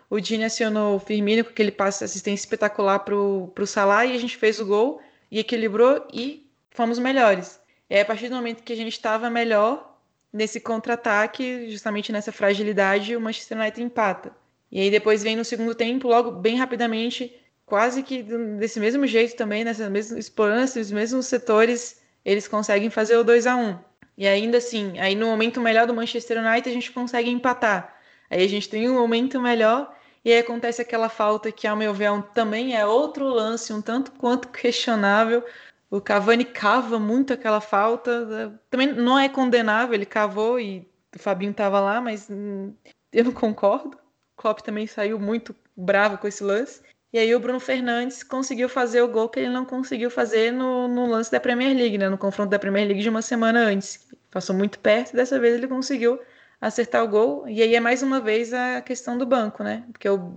[0.09, 4.19] o Dini acionou o Firmino com aquele passe assistência espetacular pro, pro Salah, e a
[4.19, 5.01] gente fez o gol,
[5.31, 7.61] e equilibrou, e fomos melhores.
[7.91, 9.97] Aí, a partir do momento que a gente estava melhor,
[10.33, 14.33] nesse contra-ataque, justamente nessa fragilidade, o Manchester United empata.
[14.71, 17.35] E aí depois vem no segundo tempo, logo bem rapidamente,
[17.65, 23.17] quase que desse mesmo jeito também, nessa mesma, explorando esses mesmos setores, eles conseguem fazer
[23.17, 23.79] o 2 a 1
[24.17, 27.97] E ainda assim, aí no momento melhor do Manchester United a gente consegue empatar.
[28.31, 29.95] Aí a gente tem um momento melhor
[30.25, 33.81] e aí acontece aquela falta que, ao meu ver, é também é outro lance um
[33.81, 35.45] tanto quanto questionável,
[35.91, 38.59] o Cavani cava muito aquela falta.
[38.69, 40.81] Também não é condenável, ele cavou e
[41.14, 42.75] o Fabinho estava lá, mas hum,
[43.12, 43.97] eu não concordo.
[43.97, 46.83] O Klopp também saiu muito bravo com esse lance.
[47.17, 50.87] E aí o Bruno Fernandes conseguiu fazer o gol que ele não conseguiu fazer no,
[50.87, 52.11] no lance da Premier League, né?
[52.11, 54.07] no confronto da Premier League de uma semana antes.
[54.31, 56.21] Passou muito perto dessa vez ele conseguiu
[56.61, 57.49] acertar o gol.
[57.49, 59.83] E aí é mais uma vez a questão do banco, né?
[59.93, 60.31] Porque o,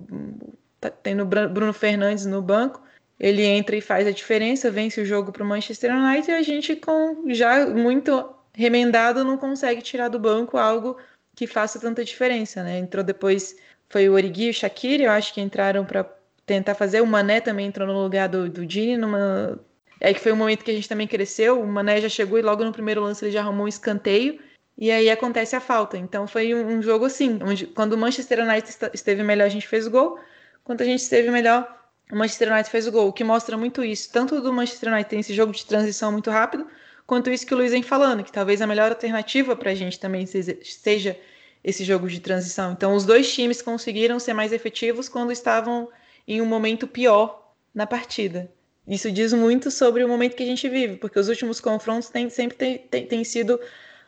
[0.80, 2.82] tá, tem o Bruno Fernandes no banco,
[3.20, 6.42] ele entra e faz a diferença, vence o jogo para o Manchester United e a
[6.42, 10.96] gente, com já muito remendado, não consegue tirar do banco algo
[11.36, 12.80] que faça tanta diferença, né?
[12.80, 13.58] Entrou depois,
[13.90, 16.19] foi o Origi e o Shaqiri, eu acho que entraram para
[16.50, 17.02] tentar fazer.
[17.02, 19.60] O Mané também entrou no lugar do, do Dini, numa...
[20.02, 22.42] É que foi um momento que a gente também cresceu, o Mané já chegou e
[22.42, 24.40] logo no primeiro lance ele já arrumou um escanteio,
[24.78, 25.98] e aí acontece a falta.
[25.98, 29.68] Então foi um, um jogo assim, onde quando o Manchester United esteve melhor a gente
[29.68, 30.18] fez o gol,
[30.64, 31.68] quando a gente esteve melhor
[32.12, 34.12] o Manchester United fez o gol, o que mostra muito isso.
[34.12, 36.66] Tanto do Manchester United tem esse jogo de transição muito rápido,
[37.06, 40.00] quanto isso que o Luiz vem falando, que talvez a melhor alternativa para a gente
[40.00, 41.16] também seja
[41.64, 42.72] esse jogo de transição.
[42.72, 45.90] Então, os dois times conseguiram ser mais efetivos quando estavam
[46.28, 48.52] em um momento pior na partida.
[48.88, 52.30] Isso diz muito sobre o momento que a gente vive, porque os últimos confrontos tem,
[52.30, 53.60] sempre têm tem, tem sido,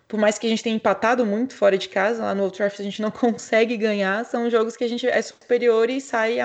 [0.07, 2.82] por mais que a gente tenha empatado muito fora de casa, lá no Old Trafford
[2.82, 6.38] a gente não consegue ganhar, são jogos que a gente é superior e sai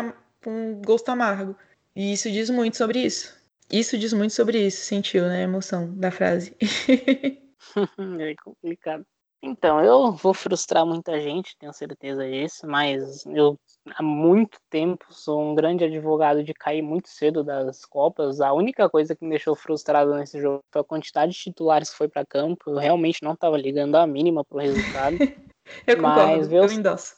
[0.43, 1.57] com um gosto amargo.
[1.95, 3.35] E isso diz muito sobre isso.
[3.73, 5.41] Isso diz muito sobre isso, sentiu, né?
[5.41, 6.55] A emoção da frase.
[8.21, 9.07] é complicado.
[9.47, 13.57] Então, eu vou frustrar muita gente, tenho certeza disso, mas eu
[13.94, 18.40] há muito tempo sou um grande advogado de cair muito cedo das Copas.
[18.40, 21.97] A única coisa que me deixou frustrado nesse jogo foi a quantidade de titulares que
[21.97, 22.70] foi para campo.
[22.70, 25.16] Eu realmente não estava ligando a mínima pro resultado.
[25.86, 27.14] eu concordo, eu endosso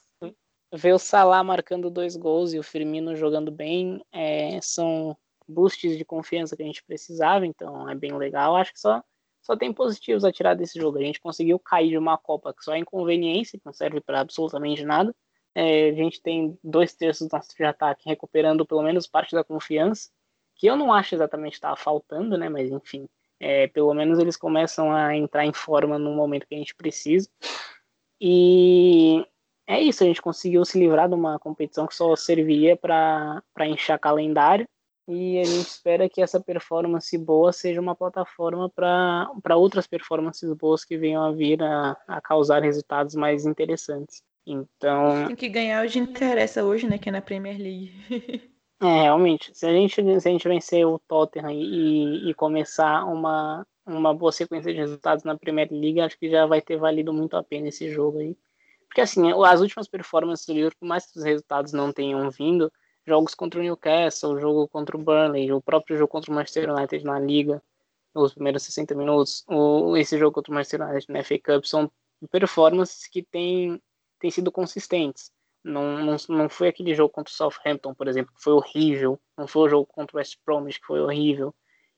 [0.72, 5.16] ver o Salah marcando dois gols e o Firmino jogando bem é, são
[5.48, 8.54] boosts de confiança que a gente precisava, então é bem legal.
[8.54, 9.02] Acho que só,
[9.48, 10.98] só tem positivos a tirar desse jogo.
[10.98, 14.20] A gente conseguiu cair de uma Copa que só é inconveniência, que não serve para
[14.20, 15.14] absolutamente nada.
[15.54, 19.42] É, a gente tem dois terços do nosso de ataque recuperando pelo menos parte da
[19.42, 20.10] confiança,
[20.54, 22.50] que eu não acho exatamente estar tá faltando, né?
[22.50, 23.08] Mas enfim,
[23.40, 27.30] é, pelo menos eles começam a entrar em forma no momento que a gente precisa.
[28.20, 29.26] E
[29.66, 33.98] é isso, a gente conseguiu se livrar de uma competição que só serviria para encher
[33.98, 34.68] calendário
[35.08, 40.84] e a gente espera que essa performance boa seja uma plataforma para outras performances boas
[40.84, 44.22] que venham a vir a, a causar resultados mais interessantes.
[44.46, 45.26] Então.
[45.28, 46.98] Tem que ganhar o que interessa hoje, né?
[46.98, 47.92] Que é na Premier League.
[48.82, 49.50] é, realmente.
[49.56, 54.30] Se a gente, se a gente vencer o Tottenham e, e começar uma, uma boa
[54.30, 57.68] sequência de resultados na Premier League, acho que já vai ter valido muito a pena
[57.68, 58.36] esse jogo aí.
[58.86, 62.70] Porque assim, as últimas performances do Liverpool, por mais que os resultados não tenham vindo,
[63.08, 66.70] jogos contra o Newcastle, o jogo contra o Burnley, o próprio jogo contra o Manchester
[66.70, 67.62] United na Liga,
[68.14, 71.90] os primeiros 60 minutos, o, esse jogo contra o Manchester United na FA Cup, são
[72.30, 73.80] performances que têm,
[74.18, 75.32] têm sido consistentes.
[75.64, 79.20] Não, não, não foi aquele jogo contra o Southampton, por exemplo, que foi horrível.
[79.36, 81.54] Não foi o jogo contra o West Bromwich, que foi horrível.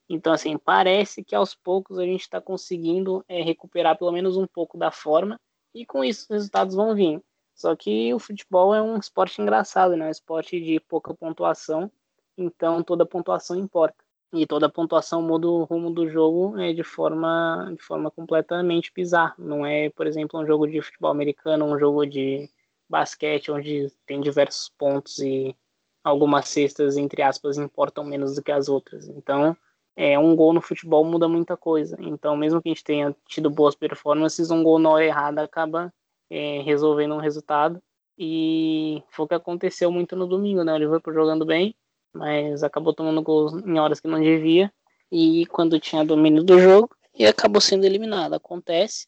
[0.09, 4.47] Então, assim, parece que aos poucos a gente está conseguindo é, recuperar pelo menos um
[4.47, 5.41] pouco da forma
[5.73, 7.23] e com isso os resultados vão vir.
[7.61, 10.07] Só que o futebol é um esporte engraçado, né?
[10.07, 11.93] É um esporte de pouca pontuação,
[12.35, 14.03] então toda pontuação importa.
[14.33, 19.35] E toda pontuação muda o rumo do jogo é, de, forma, de forma completamente bizarra.
[19.39, 22.49] Não é, por exemplo, um jogo de futebol americano, um jogo de
[22.89, 25.55] basquete, onde tem diversos pontos e
[26.03, 29.07] algumas cestas, entre aspas, importam menos do que as outras.
[29.07, 29.55] Então,
[29.95, 31.99] é, um gol no futebol muda muita coisa.
[32.01, 35.93] Então, mesmo que a gente tenha tido boas performances, um gol na hora errada acaba
[36.31, 37.83] é, resolvendo um resultado.
[38.17, 40.73] E foi o que aconteceu muito no domingo, né?
[40.73, 41.75] O Liverpool jogando bem,
[42.13, 44.73] mas acabou tomando gols em horas que não devia.
[45.11, 48.35] E quando tinha domínio do jogo, e acabou sendo eliminado.
[48.35, 49.07] Acontece,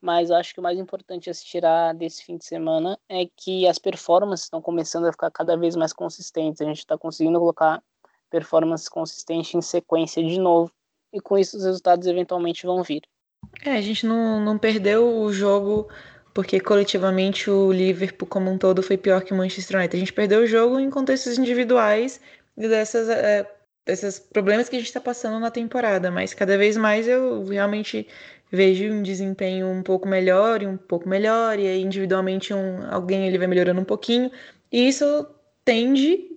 [0.00, 3.66] mas acho que o mais importante a se tirar desse fim de semana é que
[3.66, 6.60] as performances estão começando a ficar cada vez mais consistentes.
[6.60, 7.82] A gente está conseguindo colocar
[8.30, 10.72] performances consistentes em sequência de novo,
[11.12, 13.02] e com isso os resultados eventualmente vão vir.
[13.64, 15.88] É, a gente não, não perdeu o jogo
[16.34, 19.96] porque coletivamente o Liverpool como um todo foi pior que o Manchester United.
[19.96, 22.20] A gente perdeu o jogo em contextos individuais
[22.56, 23.48] e dessas, é,
[23.86, 28.08] desses problemas que a gente está passando na temporada, mas cada vez mais eu realmente
[28.50, 33.26] vejo um desempenho um pouco melhor e um pouco melhor, e aí individualmente um, alguém
[33.26, 34.30] ele vai melhorando um pouquinho,
[34.70, 35.26] e isso
[35.64, 36.30] tende,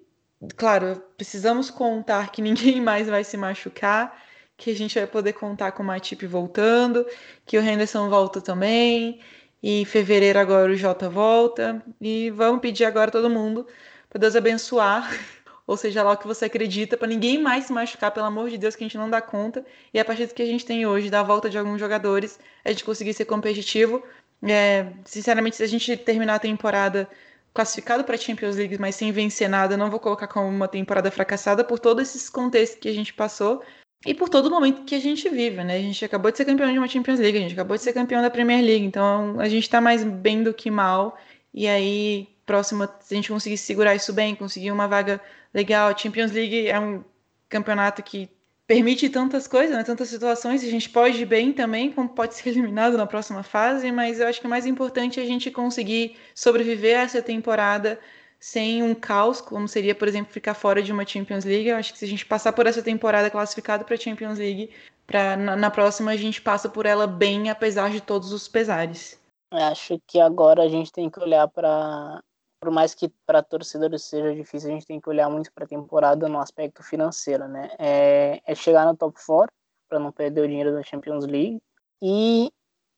[0.55, 4.23] claro, precisamos contar que ninguém mais vai se machucar,
[4.55, 7.05] que a gente vai poder contar com o Matip voltando,
[7.45, 9.19] que o Henderson volta também,
[9.68, 11.84] e em fevereiro agora o Jota volta.
[11.99, 13.68] E vamos pedir agora todo mundo
[14.09, 15.11] para Deus abençoar,
[15.68, 18.57] ou seja lá o que você acredita, para ninguém mais se machucar, pelo amor de
[18.57, 19.65] Deus, que a gente não dá conta.
[19.93, 22.70] E a partir do que a gente tem hoje, da volta de alguns jogadores, a
[22.70, 24.01] gente conseguir ser competitivo.
[24.41, 27.09] É, sinceramente, se a gente terminar a temporada
[27.53, 31.11] classificado para a Champions League, mas sem vencer nada, não vou colocar como uma temporada
[31.11, 33.61] fracassada por todos esses contextos que a gente passou.
[34.05, 35.75] E por todo o momento que a gente vive, né?
[35.75, 37.93] A gente acabou de ser campeão de uma Champions League, a gente acabou de ser
[37.93, 41.17] campeão da Premier League, então a gente está mais bem do que mal.
[41.53, 45.19] E aí, próxima, se a gente conseguir segurar isso bem, conseguir uma vaga
[45.53, 47.03] legal, a Champions League é um
[47.49, 48.29] campeonato que
[48.67, 49.83] permite tantas coisas, né?
[49.83, 53.91] tantas situações, a gente pode ir bem também, como pode ser eliminado na próxima fase,
[53.91, 57.97] mas eu acho que o mais importante é a gente conseguir sobreviver a essa temporada
[58.39, 61.67] sem um caos, como seria, por exemplo, ficar fora de uma Champions League.
[61.67, 64.71] Eu acho que se a gente passar por essa temporada classificado para a Champions League,
[65.05, 69.19] pra, na, na, próxima a gente passa por ela bem, apesar de todos os pesares.
[69.51, 72.21] Eu acho que agora a gente tem que olhar para.
[72.59, 75.67] Por mais que para torcedores seja difícil, a gente tem que olhar muito para a
[75.67, 77.69] temporada no aspecto financeiro, né?
[77.77, 79.53] É, é chegar no top 4
[79.88, 81.59] para não perder o dinheiro da Champions League
[82.01, 82.51] e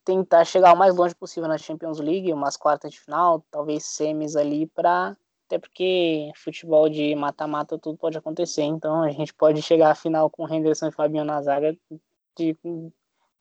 [0.06, 4.36] tentar chegar o mais longe possível na Champions League, umas quartas de final, talvez semis
[4.36, 5.16] ali para
[5.50, 10.30] até porque futebol de mata-mata tudo pode acontecer, então a gente pode chegar à final
[10.30, 11.76] com Henderson e Fabinho na zaga,
[12.38, 12.56] de,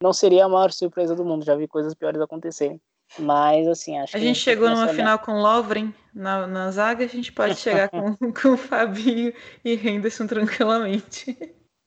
[0.03, 2.81] não seria a maior surpresa do mundo, já vi coisas piores acontecerem.
[3.19, 4.25] Mas assim, acho a que.
[4.25, 8.17] A gente chegou numa final com Lovren na, na zaga, a gente pode chegar com,
[8.33, 9.33] com Fabinho
[9.63, 11.37] e Henderson tranquilamente.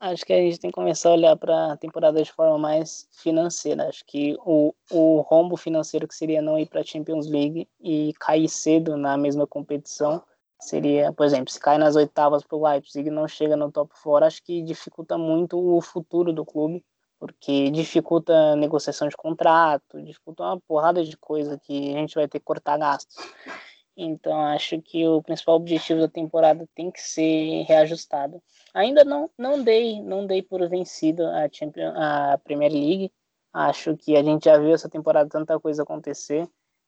[0.04, 3.08] Acho que a gente tem que começar a olhar para a temporada de forma mais
[3.12, 3.88] financeira.
[3.88, 8.12] Acho que o, o rombo financeiro que seria não ir para a Champions League e
[8.20, 10.24] cair cedo na mesma competição
[10.60, 13.93] seria, por exemplo, se cai nas oitavas para o Leipzig e não chega no top
[14.02, 16.84] 4, acho que dificulta muito o futuro do clube,
[17.20, 22.28] porque dificulta a negociação de contrato, dificulta uma porrada de coisa que a gente vai
[22.28, 23.16] ter que cortar gastos.
[23.96, 28.42] Então acho que o principal objetivo da temporada tem que ser reajustado.
[28.74, 33.12] Ainda não não dei não dei por vencido a Champions, a Premier League.
[33.54, 36.48] Acho que a gente já viu essa temporada tanta coisa acontecer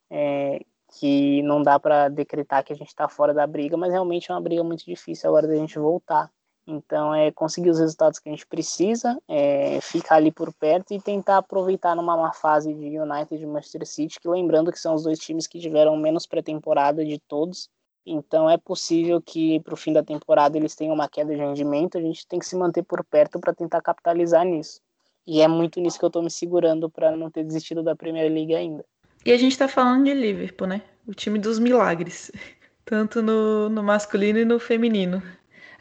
[0.10, 0.62] é,
[1.00, 4.34] que não dá para decretar que a gente está fora da briga, mas realmente é
[4.34, 6.32] uma briga muito difícil agora da gente voltar.
[6.66, 11.00] Então, é conseguir os resultados que a gente precisa, é, ficar ali por perto e
[11.00, 15.04] tentar aproveitar numa má fase de United e Manchester City, que lembrando que são os
[15.04, 17.70] dois times que tiveram menos pré-temporada de todos.
[18.06, 21.98] Então, é possível que para o fim da temporada eles tenham uma queda de rendimento.
[21.98, 24.82] A gente tem que se manter por perto para tentar capitalizar nisso.
[25.28, 28.32] E é muito nisso que eu estou me segurando para não ter desistido da Premier
[28.32, 28.86] League ainda.
[29.26, 30.82] E a gente está falando de Liverpool, né?
[31.08, 32.30] O time dos milagres,
[32.84, 35.24] tanto no, no masculino e no feminino.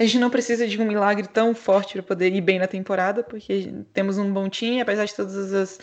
[0.03, 3.23] A gente não precisa de um milagre tão forte para poder ir bem na temporada,
[3.23, 5.79] porque temos um bom time, apesar de todos os,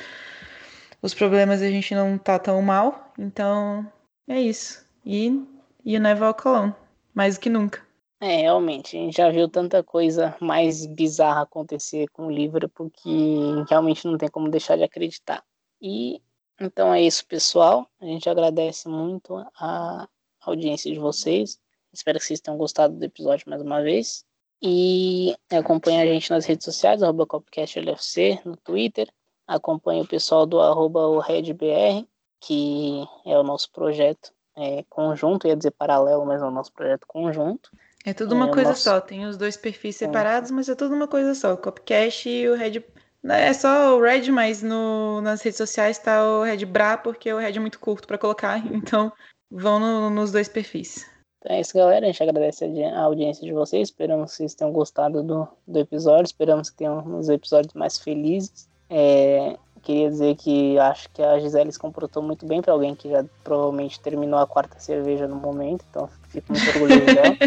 [1.01, 3.13] os problemas, a gente não tá tão mal.
[3.17, 3.89] Então,
[4.27, 4.85] é isso.
[5.05, 5.41] E,
[5.85, 6.73] e o Never Colón,
[7.13, 7.81] mais do que nunca.
[8.19, 13.63] É, realmente, a gente já viu tanta coisa mais bizarra acontecer com o Liverpool que
[13.69, 15.41] realmente não tem como deixar de acreditar.
[15.81, 16.21] E
[16.59, 17.87] então é isso, pessoal.
[18.01, 20.09] A gente agradece muito a
[20.41, 21.57] audiência de vocês.
[21.93, 24.25] Espero que vocês tenham gostado do episódio mais uma vez.
[24.61, 29.09] E acompanhe a gente nas redes sociais, arroba CopcastLFC, no Twitter.
[29.47, 32.05] Acompanhe o pessoal do arroba RedBR,
[32.41, 37.05] que é o nosso projeto é, conjunto, ia dizer paralelo, mas é o nosso projeto
[37.07, 37.71] conjunto.
[38.05, 38.83] É tudo uma é, coisa nosso...
[38.83, 41.53] só, tem os dois perfis separados, mas é tudo uma coisa só.
[41.53, 42.83] O Copcast e o Red.
[43.23, 47.37] É só o Red, mas no, nas redes sociais está o Red Bra, porque o
[47.37, 49.11] Red é muito curto para colocar, então
[49.49, 51.05] vão no, nos dois perfis.
[51.39, 52.05] Então é isso, galera.
[52.05, 53.87] A gente agradece a audiência de vocês.
[53.87, 56.25] Esperamos que vocês tenham gostado do, do episódio.
[56.25, 58.67] Esperamos que tenham uns episódios mais felizes.
[58.89, 63.09] É, queria dizer que acho que a Gisele se comportou muito bem para alguém que
[63.09, 65.85] já provavelmente terminou a quarta cerveja no momento.
[65.89, 67.37] Então fico muito orgulhoso dela.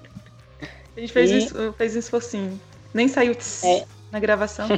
[0.96, 1.38] A gente fez, e...
[1.38, 2.60] isso, fez um esforcinho.
[2.94, 3.84] Nem saiu é...
[4.12, 4.68] na gravação.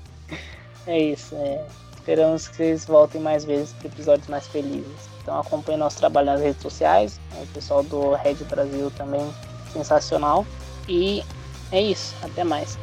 [0.88, 1.36] é isso.
[1.36, 1.64] É.
[1.94, 5.15] Esperamos que vocês voltem mais vezes para episódios mais felizes.
[5.26, 7.20] Então acompanhe nosso trabalho nas redes sociais.
[7.42, 9.28] O pessoal do Red Brasil também
[9.72, 10.46] sensacional.
[10.88, 11.24] E
[11.72, 12.14] é isso.
[12.22, 12.78] Até mais.